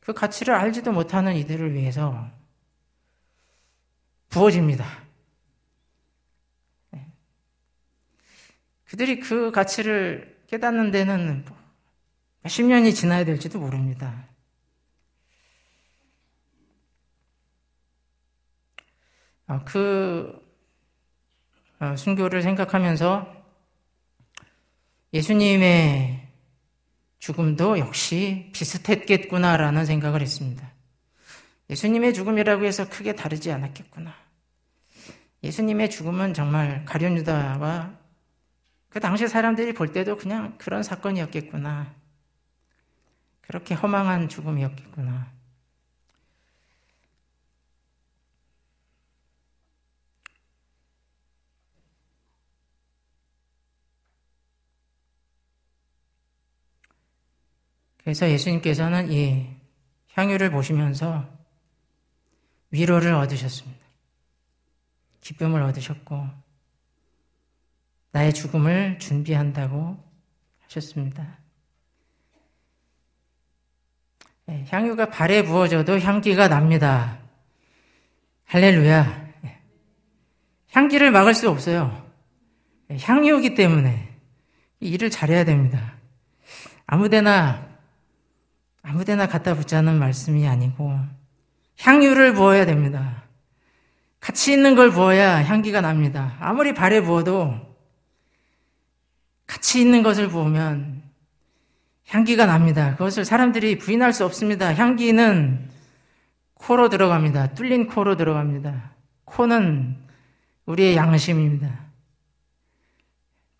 그 0.00 0.12
가치를 0.12 0.54
알지도 0.54 0.92
못하는 0.92 1.34
이들을 1.36 1.74
위해서 1.74 2.28
부어집니다. 4.28 5.07
그들이 8.88 9.20
그 9.20 9.50
가치를 9.50 10.38
깨닫는 10.46 10.90
데는 10.90 11.44
뭐 11.46 11.56
몇십 12.42 12.64
년이 12.64 12.94
지나야 12.94 13.24
될지도 13.24 13.58
모릅니다. 13.58 14.26
아, 19.46 19.62
그 19.64 20.46
아, 21.78 21.96
순교를 21.96 22.42
생각하면서 22.42 23.36
예수님의 25.12 26.28
죽음도 27.18 27.78
역시 27.78 28.50
비슷했겠구나라는 28.54 29.84
생각을 29.84 30.22
했습니다. 30.22 30.70
예수님의 31.70 32.14
죽음이라고 32.14 32.64
해서 32.64 32.88
크게 32.88 33.14
다르지 33.14 33.52
않았겠구나. 33.52 34.14
예수님의 35.42 35.90
죽음은 35.90 36.32
정말 36.34 36.84
가룟유다와 36.84 37.97
그 38.90 39.00
당시 39.00 39.28
사람들이 39.28 39.74
볼 39.74 39.92
때도 39.92 40.16
그냥 40.16 40.56
그런 40.58 40.82
사건이었겠구나. 40.82 41.94
그렇게 43.42 43.74
허망한 43.74 44.28
죽음이었겠구나. 44.28 45.38
그래서 58.08 58.26
예수님께서는 58.30 59.12
이 59.12 59.54
향유를 60.14 60.50
보시면서 60.50 61.28
위로를 62.70 63.12
얻으셨습니다. 63.12 63.84
기쁨을 65.20 65.60
얻으셨고, 65.62 66.26
나의 68.18 68.34
죽음을 68.34 68.98
준비한다고 68.98 69.96
하셨습니다. 70.64 71.38
예, 74.48 74.64
향유가 74.70 75.08
발에 75.08 75.44
부어져도 75.44 76.00
향기가 76.00 76.48
납니다. 76.48 77.18
할렐루야. 78.46 79.28
예. 79.44 79.58
향기를 80.72 81.12
막을 81.12 81.32
수 81.32 81.48
없어요. 81.48 82.10
예, 82.90 82.96
향유기 83.00 83.54
때문에 83.54 84.12
일을 84.80 85.10
잘해야 85.10 85.44
됩니다. 85.44 85.94
아무데나 86.86 87.68
아무데나 88.82 89.28
갖다 89.28 89.54
붙자는 89.54 89.96
말씀이 89.96 90.48
아니고 90.48 90.98
향유를 91.78 92.32
부어야 92.34 92.66
됩니다. 92.66 93.22
가치 94.18 94.52
있는 94.52 94.74
걸 94.74 94.90
부어야 94.90 95.44
향기가 95.44 95.80
납니다. 95.80 96.36
아무리 96.40 96.74
발에 96.74 97.00
부어도 97.00 97.67
가치 99.48 99.80
있는 99.80 100.04
것을 100.04 100.28
부으면 100.28 101.02
향기가 102.06 102.46
납니다. 102.46 102.92
그것을 102.92 103.24
사람들이 103.24 103.78
부인할 103.78 104.12
수 104.12 104.24
없습니다. 104.24 104.72
향기는 104.72 105.68
코로 106.54 106.88
들어갑니다. 106.88 107.54
뚫린 107.54 107.86
코로 107.88 108.16
들어갑니다. 108.16 108.92
코는 109.24 109.96
우리의 110.66 110.96
양심입니다. 110.96 111.86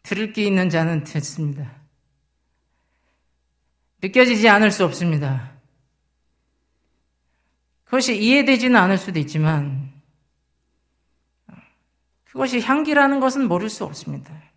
들을 0.03 0.33
게 0.33 0.45
있는 0.45 0.71
자는 0.71 1.05
듣습니다. 1.05 1.71
느껴지지 4.03 4.49
않을 4.49 4.71
수 4.71 4.85
없습니다. 4.85 5.53
그것이 7.85 8.21
이해되지는 8.21 8.77
않을 8.77 8.99
수도 8.99 9.19
있지만 9.21 9.91
그것이 12.25 12.61
향기라는 12.61 13.21
것은 13.21 13.49
모를 13.49 13.71
수 13.71 13.85
없습니다. 13.85 14.48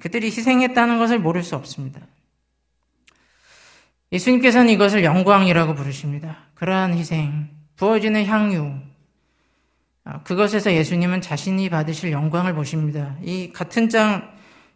그들이 0.00 0.26
희생했다는 0.26 0.98
것을 0.98 1.18
모를 1.18 1.42
수 1.42 1.56
없습니다. 1.56 2.00
예수님께서는 4.12 4.70
이것을 4.70 5.04
영광이라고 5.04 5.74
부르십니다. 5.74 6.38
그러한 6.54 6.94
희생, 6.94 7.50
부어지는 7.76 8.24
향유, 8.26 8.72
그것에서 10.24 10.72
예수님은 10.72 11.20
자신이 11.20 11.68
받으실 11.70 12.12
영광을 12.12 12.54
보십니다. 12.54 13.16
이 13.22 13.52
같은 13.52 13.88
장 13.88 14.32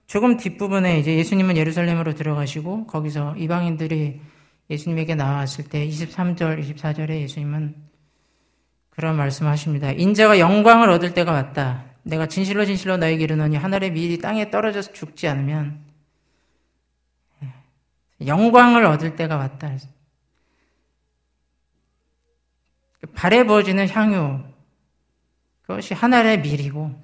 조금 0.07 0.39
뒷부분에 0.39 0.99
이제 0.99 1.17
예수님은 1.17 1.57
예루살렘으로 1.57 2.15
들어가시고 2.15 2.87
거기서 2.87 3.37
이방인들이 3.37 4.21
예수님에게 4.71 5.15
나왔을 5.15 5.65
때 5.65 5.87
23절, 5.87 6.63
24절에 6.63 7.21
예수님은 7.21 7.75
그런 8.91 9.17
말씀하십니다. 9.17 9.93
인자가 9.93 10.39
영광을 10.39 10.91
얻을 10.91 11.15
때가 11.15 11.33
왔다. 11.33 11.85
내가 12.09 12.27
진실로 12.27 12.65
진실로 12.65 12.97
너에게 12.97 13.25
이르노니 13.25 13.57
하늘의 13.57 13.93
밀이 13.93 14.19
땅에 14.19 14.51
떨어져서 14.51 14.95
죽지 14.95 15.29
않으면 15.29 15.85
영광을 18.25 18.87
얻을 18.87 19.15
때가 19.15 19.37
왔다. 19.37 19.77
발에 23.15 23.45
부어지는 23.45 23.89
향유, 23.89 24.43
그것이 25.63 25.95
하늘의 25.95 26.41
밀이고, 26.41 26.99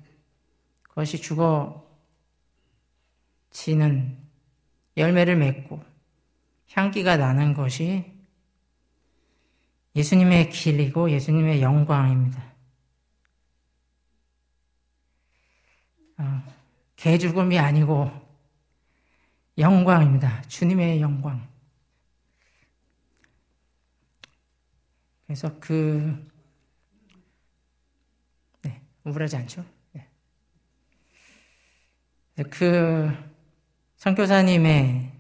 그것이 0.83 1.21
죽어 1.21 1.87
지는 3.51 4.17
열매를 4.97 5.37
맺고, 5.37 5.85
향기가 6.73 7.17
나는 7.17 7.55
것이 7.55 8.13
예수님의 9.95 10.51
길이고 10.51 11.11
예수님의 11.11 11.63
영광입니다. 11.63 12.54
개 16.97 17.19
죽음이 17.19 17.59
아니고 17.59 18.11
영광입니다. 19.59 20.43
주님의 20.43 21.01
영광. 21.01 21.47
그래서 25.27 25.59
그, 25.59 26.31
네, 28.63 28.81
우울하지 29.05 29.37
않죠? 29.37 29.65
네. 29.93 30.09
그 32.51 33.11
선교사님의 33.97 35.13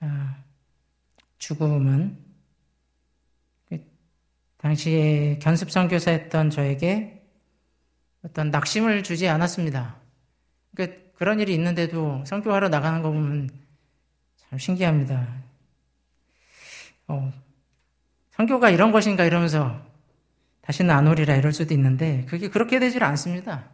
아, 0.00 0.42
죽음은 1.38 2.18
그 3.68 3.84
당시에 4.56 5.38
견습 5.38 5.70
선교사였던 5.70 6.50
저에게 6.50 7.21
어떤 8.24 8.50
낙심을 8.50 9.02
주지 9.02 9.28
않았습니다. 9.28 9.96
그러니까 10.74 10.98
그런 11.14 11.40
일이 11.40 11.54
있는데도 11.54 12.24
선교하러 12.24 12.68
나가는 12.68 13.02
거 13.02 13.10
보면 13.10 13.50
참 14.36 14.58
신기합니다. 14.58 15.42
어, 17.08 17.32
선교가 18.30 18.70
이런 18.70 18.92
것인가 18.92 19.24
이러면서 19.24 19.80
다시는 20.62 20.94
안 20.94 21.06
오리라 21.08 21.34
이럴 21.36 21.52
수도 21.52 21.74
있는데 21.74 22.24
그게 22.28 22.48
그렇게 22.48 22.78
되질 22.78 23.02
않습니다. 23.04 23.70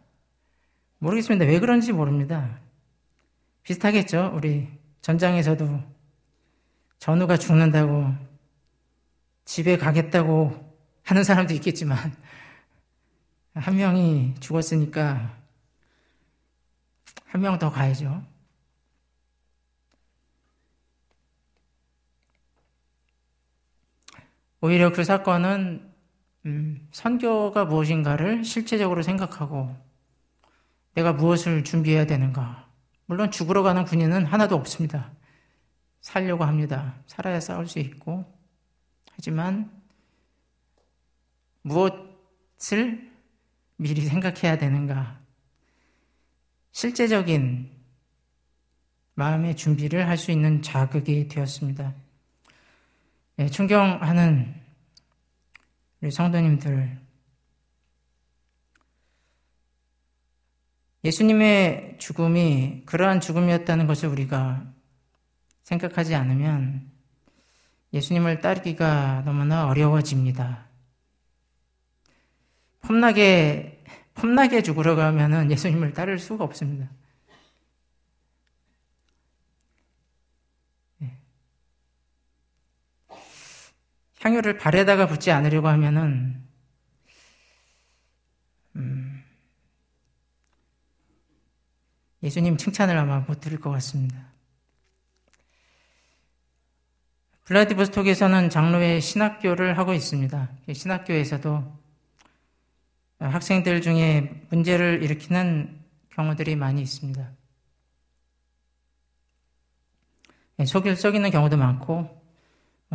모르겠습니다. 0.97 1.45
왜 1.45 1.59
그런지 1.59 1.93
모릅니다. 1.93 2.59
비슷하겠죠? 3.63 4.31
우리 4.35 4.67
전장에서도 5.01 5.81
전우가 6.97 7.37
죽는다고 7.37 8.13
집에 9.45 9.77
가겠다고 9.77 10.69
하는 11.03 11.23
사람도 11.23 11.53
있겠지만 11.55 12.13
한 13.59 13.75
명이 13.77 14.35
죽었으니까 14.39 15.37
한 17.25 17.41
명 17.41 17.59
더 17.59 17.69
가야죠. 17.69 18.23
오히려 24.61 24.91
그 24.91 25.03
사건은 25.03 25.93
음, 26.45 26.87
선교가 26.91 27.65
무엇인가를 27.65 28.43
실제적으로 28.43 29.01
생각하고 29.03 29.75
내가 30.93 31.13
무엇을 31.13 31.63
준비해야 31.63 32.05
되는가. 32.05 32.67
물론 33.05 33.31
죽으러 33.31 33.63
가는 33.63 33.85
군인은 33.85 34.25
하나도 34.25 34.55
없습니다. 34.55 35.11
살려고 36.01 36.43
합니다. 36.45 36.95
살아야 37.07 37.39
싸울 37.39 37.67
수 37.67 37.79
있고. 37.79 38.25
하지만 39.11 39.71
무엇을 41.61 43.08
미리 43.81 44.01
생각해야 44.01 44.57
되는가? 44.57 45.17
실제적인 46.73 47.71
마음의 49.13 49.55
준비를 49.55 50.07
할 50.07 50.17
수 50.17 50.31
있는 50.31 50.61
자극이 50.61 51.29
되었습니다. 51.29 51.93
네, 53.37 53.49
존경하는 53.49 54.53
우리 56.01 56.11
성도님들, 56.11 56.99
예수님의 61.05 61.99
죽음이 61.99 62.83
그러한 62.85 63.21
죽음이었다는 63.21 63.87
것을 63.87 64.09
우리가 64.09 64.73
생각하지 65.63 66.15
않으면 66.15 66.91
예수님을 67.93 68.41
따르기가 68.41 69.23
너무나 69.23 69.67
어려워집니다. 69.67 70.68
폼나게, 72.81 73.83
폼나게 74.15 74.63
죽으러 74.63 74.95
가면은 74.95 75.51
예수님을 75.51 75.93
따를 75.93 76.19
수가 76.19 76.43
없습니다. 76.43 76.89
네. 80.97 81.17
향유를 84.21 84.57
발에다가 84.57 85.07
붓지 85.07 85.31
않으려고 85.31 85.67
하면은 85.67 86.43
음, 88.75 89.23
예수님 92.23 92.57
칭찬을 92.57 92.97
아마 92.97 93.19
못 93.19 93.39
들을 93.39 93.59
것 93.59 93.69
같습니다. 93.71 94.29
블라디보스톡에서는 97.45 98.51
장로회 98.51 98.99
신학교를 98.99 99.77
하고 99.77 99.93
있습니다. 99.93 100.49
신학교에서도 100.71 101.79
학생들 103.19 103.81
중에 103.81 104.45
문제를 104.49 105.03
일으키는 105.03 105.77
경우들이 106.11 106.55
많이 106.55 106.81
있습니다. 106.81 107.29
속을 110.65 110.95
썩이는 110.95 111.29
경우도 111.29 111.57
많고 111.57 112.21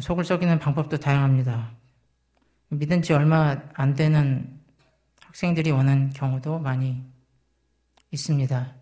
속을 0.01 0.25
썩이는 0.25 0.59
방법도 0.59 0.99
다양합니다. 0.99 1.73
믿은 2.69 3.03
지 3.03 3.13
얼마 3.13 3.57
안 3.75 3.95
되는 3.95 4.61
학생들이 5.21 5.71
오는 5.71 6.11
경우도 6.11 6.59
많이 6.59 7.03
있습니다. 8.11 8.75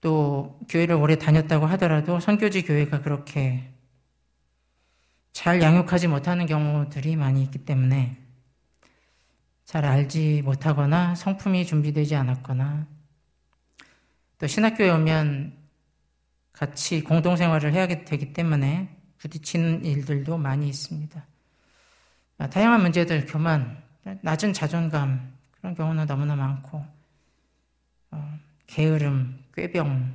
또 0.00 0.58
교회를 0.68 0.96
오래 0.96 1.16
다녔다고 1.16 1.66
하더라도 1.66 2.20
선교지 2.20 2.62
교회가 2.62 3.02
그렇게 3.02 3.72
잘 5.32 5.60
양육하지 5.60 6.08
못하는 6.08 6.46
경우들이 6.46 7.16
많이 7.16 7.42
있기 7.42 7.58
때문에 7.64 8.25
잘 9.66 9.84
알지 9.84 10.42
못하거나 10.42 11.16
성품이 11.16 11.66
준비되지 11.66 12.14
않았거나 12.14 12.86
또 14.38 14.46
신학교에 14.46 14.88
오면 14.90 15.54
같이 16.52 17.02
공동생활을 17.02 17.74
해야 17.74 17.88
되기 17.88 18.32
때문에 18.32 18.88
부딪히는 19.18 19.84
일들도 19.84 20.38
많이 20.38 20.68
있습니다. 20.68 21.26
다양한 22.50 22.82
문제들, 22.82 23.26
교만, 23.26 23.82
낮은 24.22 24.52
자존감, 24.52 25.34
그런 25.50 25.74
경우는 25.74 26.06
너무나 26.06 26.36
많고, 26.36 26.86
어, 28.12 28.38
게으름, 28.66 29.42
꾀병 29.54 30.14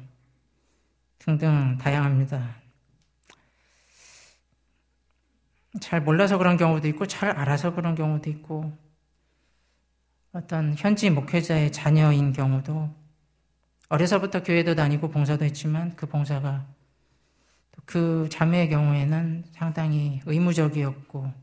등등 1.20 1.78
다양합니다. 1.78 2.56
잘 5.82 6.02
몰라서 6.02 6.38
그런 6.38 6.58
경우도 6.58 6.88
있고, 6.90 7.06
잘 7.06 7.32
알아서 7.32 7.74
그런 7.74 7.96
경우도 7.96 8.30
있고, 8.30 8.72
어떤 10.34 10.76
현지 10.78 11.10
목회자의 11.10 11.72
자녀인 11.72 12.32
경우도 12.32 12.90
어려서부터 13.90 14.44
교회도 14.44 14.76
다니고 14.76 15.10
봉사도 15.10 15.44
했지만 15.44 15.96
그 15.96 16.06
봉사가 16.06 16.66
그 17.86 18.30
자매의 18.32 18.70
경우에는 18.70 19.44
상당히 19.52 20.22
의무적이었고 20.26 21.34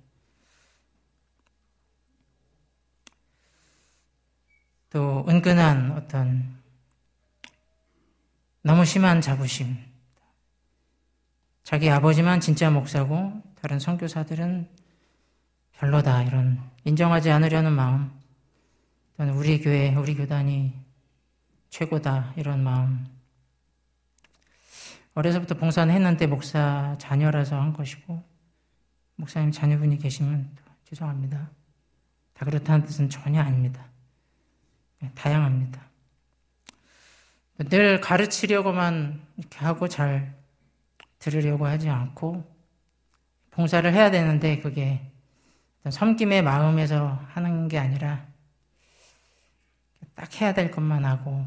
또 4.91 5.27
은근한 5.29 5.93
어떤 5.93 6.57
너무 8.63 8.87
심한 8.87 9.21
자부심. 9.21 9.77
자기 11.63 11.91
아버지만 11.91 12.41
진짜 12.41 12.71
목사고 12.71 13.43
다른 13.61 13.79
선교사들은 13.79 14.69
별로다 15.73 16.23
이런 16.23 16.59
인정하지 16.85 17.31
않으려는 17.31 17.73
마음. 17.73 18.18
또는 19.19 19.35
우리 19.35 19.61
교회, 19.61 19.93
우리 19.97 20.15
교단이 20.15 20.73
최고다 21.71 22.35
이런 22.37 22.63
마음. 22.63 23.05
어려서부터 25.15 25.57
봉사는 25.57 25.93
했는데 25.93 26.29
목사 26.29 26.95
자녀라서 27.01 27.61
한 27.61 27.73
것이고 27.73 28.23
목사님 29.17 29.51
자녀분이 29.51 29.99
계시면 29.99 30.49
죄송합니다. 30.85 31.51
다 32.33 32.45
그렇다는 32.45 32.87
뜻은 32.87 33.11
전혀 33.11 33.43
아닙니다. 33.43 33.85
네, 35.01 35.11
다양합니다. 35.17 35.83
늘 37.71 38.01
가르치려고만 38.01 39.21
이렇게 39.37 39.59
하고 39.59 39.89
잘 39.89 40.33
들으려고 41.19 41.67
하지 41.67 41.89
않고 41.89 42.49
봉사를 43.51 43.93
해야 43.93 44.13
되는데 44.13 44.61
그게 44.61 45.11
섬김의 45.91 46.43
마음에서 46.43 47.21
하는 47.31 47.67
게 47.67 47.81
아니라 47.81 48.28
딱 50.19 50.41
해야 50.41 50.53
될 50.53 50.73
것만 50.73 51.05
하고 51.05 51.47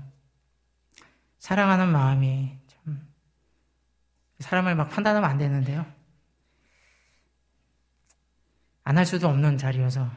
사랑하는 1.39 1.91
마음이 1.91 2.57
참 2.67 3.05
사람을 4.39 4.75
막 4.75 4.87
판단하면 4.89 5.29
안 5.29 5.37
되는데요. 5.37 5.85
안 8.85 8.97
할 8.97 9.05
수도 9.05 9.27
없는 9.27 9.57
자리여서 9.57 10.09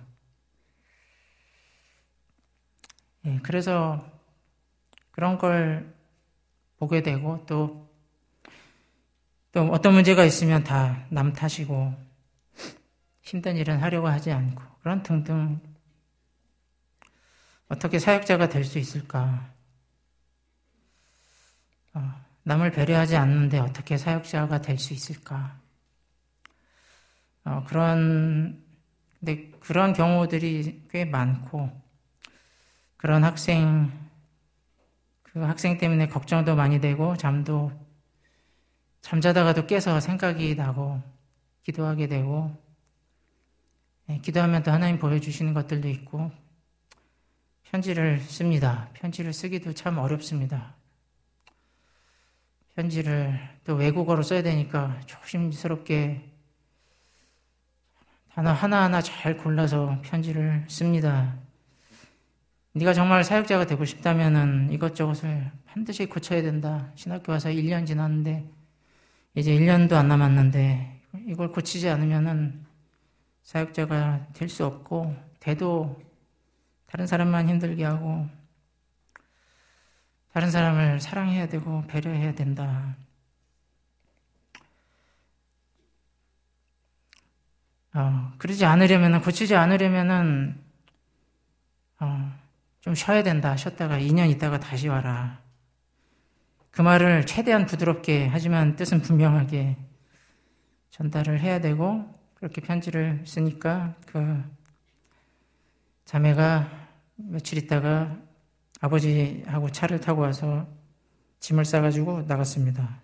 예, 3.26 3.40
그래서 3.42 4.08
그런 5.10 5.36
걸 5.36 5.92
보게 6.76 7.02
되고 7.02 7.44
또, 7.46 7.90
또 9.50 9.62
어떤 9.72 9.94
문제가 9.94 10.24
있으면 10.24 10.62
다 10.62 11.06
남 11.10 11.32
탓이고 11.32 11.92
힘든 13.22 13.56
일은 13.56 13.82
하려고 13.82 14.06
하지 14.06 14.30
않고 14.30 14.62
그런 14.80 15.02
등등 15.02 15.60
어떻게 17.68 17.98
사역자가 17.98 18.48
될 18.48 18.64
수 18.64 18.78
있을까? 18.78 19.52
어, 21.94 22.00
남을 22.42 22.72
배려하지 22.72 23.16
않는데 23.16 23.58
어떻게 23.58 23.96
사역자가 23.96 24.60
될 24.60 24.78
수 24.78 24.92
있을까? 24.92 25.58
어, 27.44 27.62
그런, 27.66 28.62
근데 29.20 29.50
그런 29.60 29.92
경우들이 29.92 30.88
꽤 30.90 31.04
많고, 31.04 31.70
그런 32.96 33.22
학생, 33.24 33.92
그 35.22 35.40
학생 35.40 35.76
때문에 35.78 36.08
걱정도 36.08 36.54
많이 36.56 36.80
되고, 36.80 37.16
잠도, 37.16 37.72
잠자다가도 39.02 39.66
깨서 39.68 40.00
생각이 40.00 40.54
나고, 40.56 41.00
기도하게 41.62 42.08
되고, 42.08 42.56
네, 44.06 44.18
기도하면 44.20 44.62
또 44.62 44.70
하나님 44.70 44.98
보여주시는 44.98 45.54
것들도 45.54 45.88
있고, 45.88 46.30
편지를 47.74 48.20
씁니다. 48.20 48.88
편지를 48.92 49.32
쓰기도 49.32 49.72
참 49.72 49.98
어렵습니다. 49.98 50.76
편지를 52.76 53.36
또 53.64 53.74
외국어로 53.74 54.22
써야 54.22 54.44
되니까 54.44 55.00
조심스럽게 55.06 56.22
단어 58.32 58.52
하나하나 58.52 59.02
잘 59.02 59.36
골라서 59.36 60.00
편지를 60.02 60.64
씁니다. 60.68 61.34
네가 62.74 62.92
정말 62.92 63.24
사역자가 63.24 63.66
되고 63.66 63.84
싶다면 63.84 64.70
이것저것을 64.70 65.50
반드시 65.66 66.06
고쳐야 66.06 66.42
된다. 66.42 66.92
신학교 66.94 67.32
와서 67.32 67.48
1년 67.48 67.88
지났는데 67.88 68.48
이제 69.34 69.50
1년도 69.50 69.94
안 69.94 70.06
남았는데 70.06 71.00
이걸 71.26 71.50
고치지 71.50 71.88
않으면 71.88 72.66
사역자가 73.42 74.28
될 74.32 74.48
수 74.48 74.64
없고 74.64 75.16
대도 75.40 76.13
다른 76.94 77.08
사람만 77.08 77.48
힘들게 77.48 77.82
하고 77.82 78.28
다른 80.32 80.48
사람을 80.48 81.00
사랑해야 81.00 81.48
되고 81.48 81.82
배려해야 81.88 82.36
된다. 82.36 82.94
어, 87.94 88.32
그러지 88.38 88.64
않으려면 88.64 89.20
고치지 89.22 89.56
않으려면은 89.56 90.56
어, 91.98 92.32
좀 92.80 92.94
쉬어야 92.94 93.24
된다. 93.24 93.56
쉬었다가 93.56 93.98
2년 93.98 94.30
있다가 94.30 94.60
다시 94.60 94.86
와라. 94.86 95.40
그 96.70 96.80
말을 96.80 97.26
최대한 97.26 97.66
부드럽게 97.66 98.28
하지만 98.28 98.76
뜻은 98.76 99.02
분명하게 99.02 99.76
전달을 100.90 101.40
해야 101.40 101.60
되고 101.60 102.08
그렇게 102.34 102.60
편지를 102.60 103.24
쓰니까 103.26 103.96
그 104.06 104.44
자매가 106.04 106.83
며칠 107.16 107.58
있다가 107.58 108.16
아버지하고 108.80 109.70
차를 109.70 110.00
타고 110.00 110.22
와서 110.22 110.66
짐을 111.40 111.64
싸가지고 111.64 112.22
나갔습니다. 112.22 113.00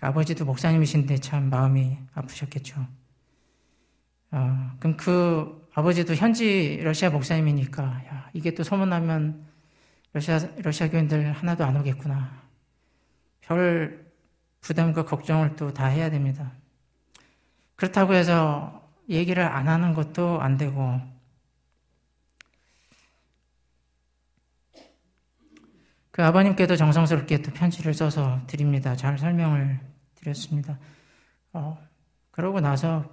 아버지도 0.00 0.44
목사님이신데 0.44 1.18
참 1.18 1.48
마음이 1.48 1.96
아프셨겠죠. 2.14 2.86
어, 4.32 4.70
그럼 4.80 4.96
그 4.96 5.68
아버지도 5.74 6.14
현지 6.14 6.80
러시아 6.82 7.10
목사님이니까 7.10 7.82
야, 7.82 8.30
이게 8.32 8.52
또 8.54 8.64
소문나면 8.64 9.44
러시아 10.12 10.40
러시아 10.58 10.90
교인들 10.90 11.32
하나도 11.32 11.64
안 11.64 11.76
오겠구나. 11.76 12.42
별 13.42 14.12
부담과 14.60 15.04
걱정을 15.04 15.56
또 15.56 15.72
다 15.72 15.86
해야 15.86 16.10
됩니다. 16.10 16.52
그렇다고 17.76 18.14
해서 18.14 18.88
얘기를 19.08 19.42
안 19.42 19.68
하는 19.68 19.94
것도 19.94 20.40
안 20.40 20.56
되고 20.56 21.00
그 26.12 26.22
아버님께도 26.22 26.76
정성스럽게 26.76 27.42
또 27.42 27.50
편지를 27.52 27.94
써서 27.94 28.40
드립니다. 28.46 28.94
잘 28.94 29.18
설명을 29.18 29.80
드렸습니다. 30.14 30.78
어, 31.52 31.82
그러고 32.30 32.60
나서 32.60 33.10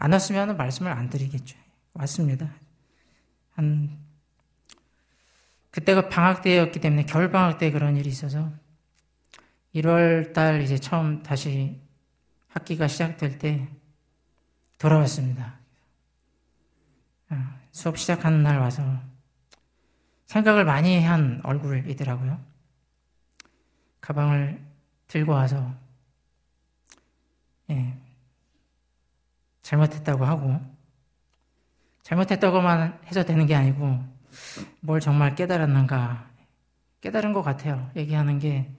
안 0.00 0.12
왔으면 0.12 0.56
말씀을 0.56 0.90
안 0.90 1.10
드리겠죠. 1.10 1.58
왔습니다. 1.92 2.50
한 3.50 3.98
그때가 5.70 6.08
방학 6.08 6.40
때였기 6.40 6.80
때문에 6.80 7.04
겨울 7.04 7.30
방학 7.30 7.58
때 7.58 7.70
그런 7.70 7.96
일이 7.96 8.08
있어서 8.08 8.50
1월 9.74 10.32
달 10.32 10.62
이제 10.62 10.78
처음 10.78 11.22
다시 11.22 11.80
학기가 12.48 12.88
시작될 12.88 13.38
때 13.38 13.68
돌아왔습니다. 14.78 15.58
아, 17.28 17.58
수업 17.70 17.98
시작하는 17.98 18.42
날 18.42 18.58
와서 18.58 19.09
생각을 20.30 20.64
많이 20.64 21.02
한 21.02 21.40
얼굴이더라고요. 21.42 22.40
가방을 24.00 24.64
들고 25.08 25.32
와서 25.32 25.74
예, 27.70 27.98
잘못했다고 29.62 30.24
하고 30.24 30.60
잘못했다고만 32.04 33.00
해서 33.06 33.24
되는 33.24 33.44
게 33.46 33.56
아니고 33.56 33.98
뭘 34.80 35.00
정말 35.00 35.34
깨달았는가 35.34 36.30
깨달은 37.00 37.32
것 37.32 37.42
같아요. 37.42 37.90
얘기하는 37.96 38.38
게 38.38 38.70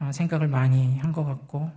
어, 0.00 0.12
생각을 0.12 0.48
많이 0.48 0.98
한 0.98 1.12
것 1.12 1.24
같고 1.24 1.70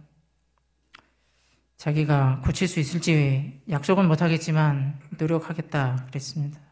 자기가 1.76 2.41
고칠 2.45 2.69
수 2.69 2.80
있을지 2.80 3.61
약속은 3.69 4.07
못하겠지만 4.07 4.97
노력하겠다 5.17 6.05
그랬습니다. 6.07 6.70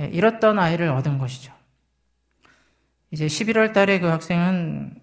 예, 0.00 0.06
잃었던 0.06 0.58
아이를 0.58 0.88
얻은 0.88 1.18
것이죠. 1.18 1.52
이제 3.10 3.26
11월 3.26 3.72
달에 3.72 4.00
그 4.00 4.06
학생은 4.06 4.94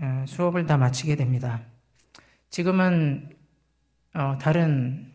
어, 0.00 0.24
수업을 0.26 0.66
다 0.66 0.76
마치게 0.76 1.16
됩니다. 1.16 1.62
지금은 2.48 3.30
어, 4.14 4.38
다른 4.40 5.12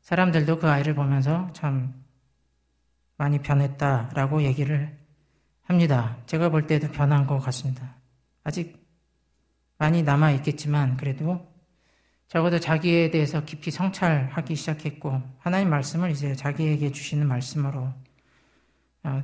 사람들도 0.00 0.58
그 0.58 0.68
아이를 0.68 0.94
보면서 0.94 1.50
참 1.52 1.94
많이 3.16 3.38
변했다라고 3.38 4.42
얘기를 4.42 4.98
합니다. 5.62 6.16
제가 6.26 6.48
볼 6.48 6.66
때도 6.66 6.90
변한 6.90 7.26
것 7.26 7.38
같습니다. 7.38 7.94
아직 8.42 8.84
많이 9.78 10.02
남아 10.02 10.32
있겠지만 10.32 10.96
그래도 10.96 11.46
적어도 12.26 12.58
자기에 12.58 13.10
대해서 13.10 13.44
깊이 13.44 13.70
성찰하기 13.70 14.56
시작했고 14.56 15.22
하나님 15.38 15.70
말씀을 15.70 16.10
이제 16.10 16.34
자기에게 16.34 16.90
주시는 16.90 17.28
말씀으로 17.28 17.80
어, 17.80 18.02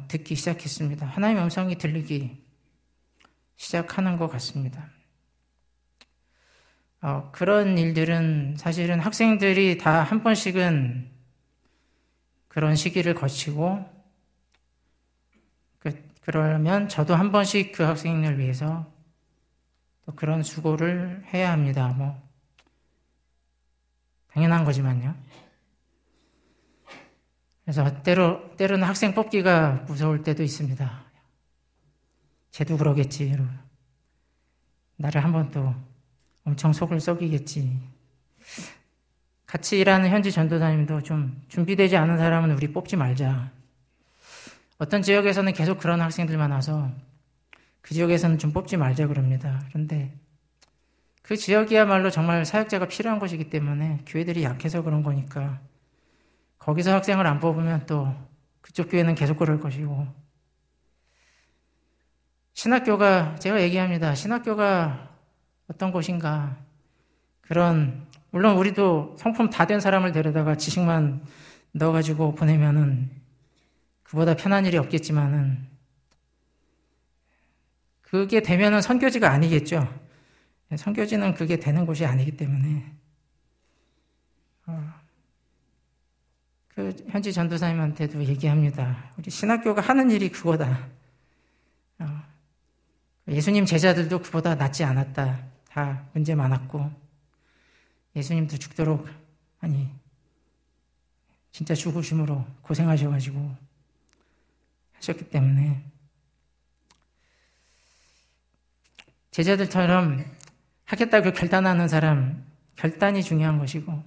듣기 0.09 0.35
시작했습니다. 0.35 1.07
하나님 1.07 1.39
음성이 1.43 1.79
들리기 1.79 2.43
시작하는 3.57 4.17
것 4.17 4.29
같습니다. 4.29 4.89
어, 7.01 7.31
그런 7.33 7.79
일들은 7.79 8.57
사실은 8.57 8.99
학생들이 9.01 9.79
다 9.79 10.03
한 10.03 10.23
번씩은 10.23 11.11
그런 12.49 12.75
시기를 12.75 13.15
거치고 13.15 13.89
그, 15.79 16.09
그러면 16.23 16.89
저도 16.89 17.15
한 17.15 17.31
번씩 17.31 17.73
그 17.73 17.85
학생을 17.85 18.39
위해서 18.39 18.91
또 20.05 20.15
그런 20.15 20.43
수고를 20.43 21.23
해야 21.33 21.53
합니다. 21.53 21.89
뭐 21.89 22.21
당연한 24.33 24.65
거지만요. 24.65 25.15
그래서 27.69 28.03
때로 28.03 28.57
때로는 28.57 28.89
학생 28.89 29.13
뽑기가 29.13 29.85
무서울 29.87 30.23
때도 30.23 30.43
있습니다. 30.43 31.05
쟤도 32.51 32.79
그러겠지. 32.79 33.37
나를 34.97 35.23
한 35.23 35.33
번 35.33 35.51
또 35.51 35.75
엄청 36.45 36.73
속을 36.73 36.99
썩이겠지. 36.99 37.79
같이 39.45 39.79
일하는 39.79 40.09
현지 40.09 40.33
전도사님도 40.33 41.03
좀 41.03 41.43
준비되지 41.49 41.99
않은 41.99 42.17
사람은 42.17 42.53
우리 42.53 42.73
뽑지 42.73 42.97
말자. 42.97 43.53
어떤 44.79 45.03
지역에서는 45.03 45.53
계속 45.53 45.79
그런 45.79 46.01
학생들만 46.01 46.51
와서 46.51 46.91
그 47.83 47.93
지역에서는 47.93 48.39
좀 48.39 48.55
뽑지 48.55 48.79
말자 48.79 49.09
그럽니다. 49.09 49.63
그런데 49.69 50.15
그 51.21 51.37
지역이야말로 51.37 52.09
정말 52.11 52.47
사역자가 52.47 52.89
필요한 52.89 53.19
곳이기 53.19 53.51
때문에 53.51 54.05
교회들이 54.07 54.43
약해서 54.43 54.81
그런 54.81 55.03
거니까 55.03 55.61
거기서 56.69 56.93
학생을 56.93 57.27
안 57.27 57.41
뽑으면 57.41 57.87
또 57.87 58.15
그쪽 58.61 58.91
교회는 58.91 59.15
계속 59.15 59.39
그럴 59.39 59.59
것이고 59.59 60.07
신학교가 62.53 63.37
제가 63.37 63.63
얘기합니다. 63.63 64.15
신학교가 64.15 65.09
어떤 65.69 65.93
곳인가 65.93 66.59
그런 67.41 68.07
물론 68.31 68.59
우리도 68.59 69.17
성품 69.19 69.49
다 69.49 69.65
된 69.65 69.81
사람을 69.81 70.13
데려다가 70.13 70.57
지식만 70.57 71.25
넣어가지고 71.73 72.35
보내면은 72.35 73.13
그보다 74.03 74.37
편한 74.37 74.67
일이 74.67 74.77
없겠지만은 74.77 75.67
그게 78.03 78.43
되면은 78.43 78.83
선교지가 78.83 79.31
아니겠죠. 79.31 79.89
선교지는 80.77 81.33
그게 81.33 81.57
되는 81.57 81.87
곳이 81.87 82.05
아니기 82.05 82.37
때문에 82.37 82.93
그 86.79 86.95
현지 87.09 87.33
전도사님한테도 87.33 88.25
얘기합니다. 88.27 89.11
우리 89.19 89.33
신학교가 89.33 89.81
하는 89.81 90.13
일이 90.13 90.29
그거다. 90.29 90.87
어, 91.99 92.23
예수님 93.27 93.67
제자들도 93.67 94.23
그보다 94.23 94.55
낫지 94.55 94.85
않았다. 94.85 95.45
다 95.71 96.07
문제 96.13 96.37
많았고 96.37 96.89
예수님도 98.15 98.59
죽도록 98.59 99.09
아니 99.59 99.91
진짜 101.51 101.75
죽으심으로 101.75 102.47
고생하셔가지고 102.63 103.57
하셨기 104.93 105.31
때문에 105.31 105.83
제자들처럼 109.33 110.25
하겠다고 110.85 111.33
결단하는 111.33 111.89
사람 111.89 112.47
결단이 112.77 113.25
중요한 113.25 113.59
것이고 113.59 114.01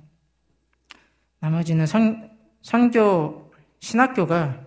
나머지는 1.41 1.85
선, 1.85 2.30
선교 2.61 3.51
신학교가 3.79 4.65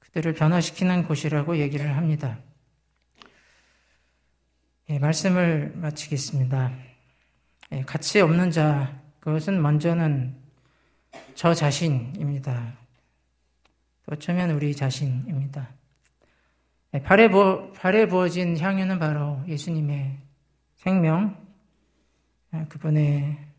그들을 0.00 0.34
변화시키는 0.34 1.04
곳이라고 1.04 1.58
얘기를 1.58 1.96
합니다. 1.96 2.38
예, 4.90 4.98
말씀을 4.98 5.72
마치겠습니다. 5.76 6.72
예, 7.72 7.82
가치 7.82 8.20
없는 8.20 8.50
자, 8.50 9.00
그것은 9.20 9.62
먼저는 9.62 10.36
저 11.34 11.54
자신입니다. 11.54 12.76
어쩌면 14.06 14.50
우리 14.50 14.74
자신입니다. 14.74 15.70
네, 16.90 17.02
발에, 17.02 17.30
부어, 17.30 17.70
발에 17.72 18.06
부어진 18.08 18.58
향유는 18.58 18.98
바로 18.98 19.40
예수님의 19.46 20.18
생명, 20.74 21.36
아, 22.50 22.66
그분의 22.68 23.49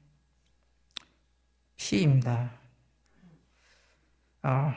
피입니다. 1.91 2.49
어, 4.43 4.73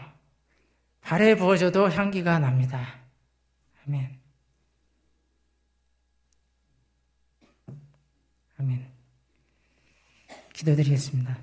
발에 1.00 1.36
부어져도 1.36 1.88
향기가 1.88 2.40
납니다. 2.40 2.98
아멘. 3.86 4.18
아멘. 8.58 8.92
기도드리겠습니다. 10.54 11.38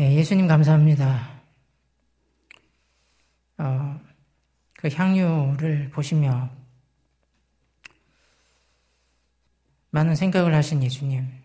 예, 0.00 0.14
예수님 0.16 0.48
감사합니다. 0.48 1.40
어, 3.58 4.00
그 4.72 4.88
향유를 4.88 5.90
보시며 5.90 6.50
많은 9.90 10.16
생각을 10.16 10.52
하신 10.52 10.82
예수님. 10.82 11.38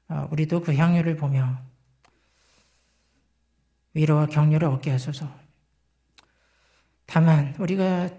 우리도 0.31 0.61
그 0.61 0.75
향유를 0.75 1.15
보며 1.15 1.61
위로와 3.93 4.27
격려를 4.27 4.67
얻게 4.67 4.91
하소서. 4.91 5.29
다만 7.05 7.55
우리가 7.59 8.09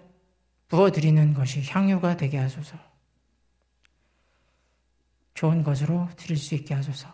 부어드리는 0.67 1.33
것이 1.33 1.63
향유가 1.63 2.17
되게 2.17 2.37
하소서. 2.37 2.77
좋은 5.33 5.63
것으로 5.63 6.09
드릴 6.15 6.37
수 6.37 6.55
있게 6.55 6.73
하소서. 6.73 7.11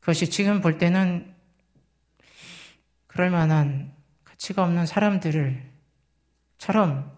그것이 0.00 0.30
지금 0.30 0.60
볼 0.60 0.78
때는 0.78 1.34
그럴 3.06 3.30
만한 3.30 3.94
가치가 4.24 4.62
없는 4.64 4.86
사람들을 4.86 5.70
처럼 6.58 7.16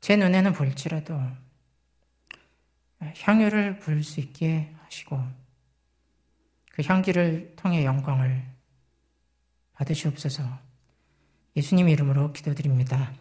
제 0.00 0.16
눈에는 0.16 0.52
보일지라도 0.52 1.20
향유를 3.00 3.78
부을 3.78 4.02
수 4.02 4.20
있게 4.20 4.74
하시고 4.90 5.22
그 6.72 6.82
향기를 6.82 7.54
통해 7.56 7.84
영광을 7.84 8.44
받으시옵소서 9.74 10.42
예수님 11.56 11.88
이름으로 11.88 12.32
기도드립니다. 12.32 13.12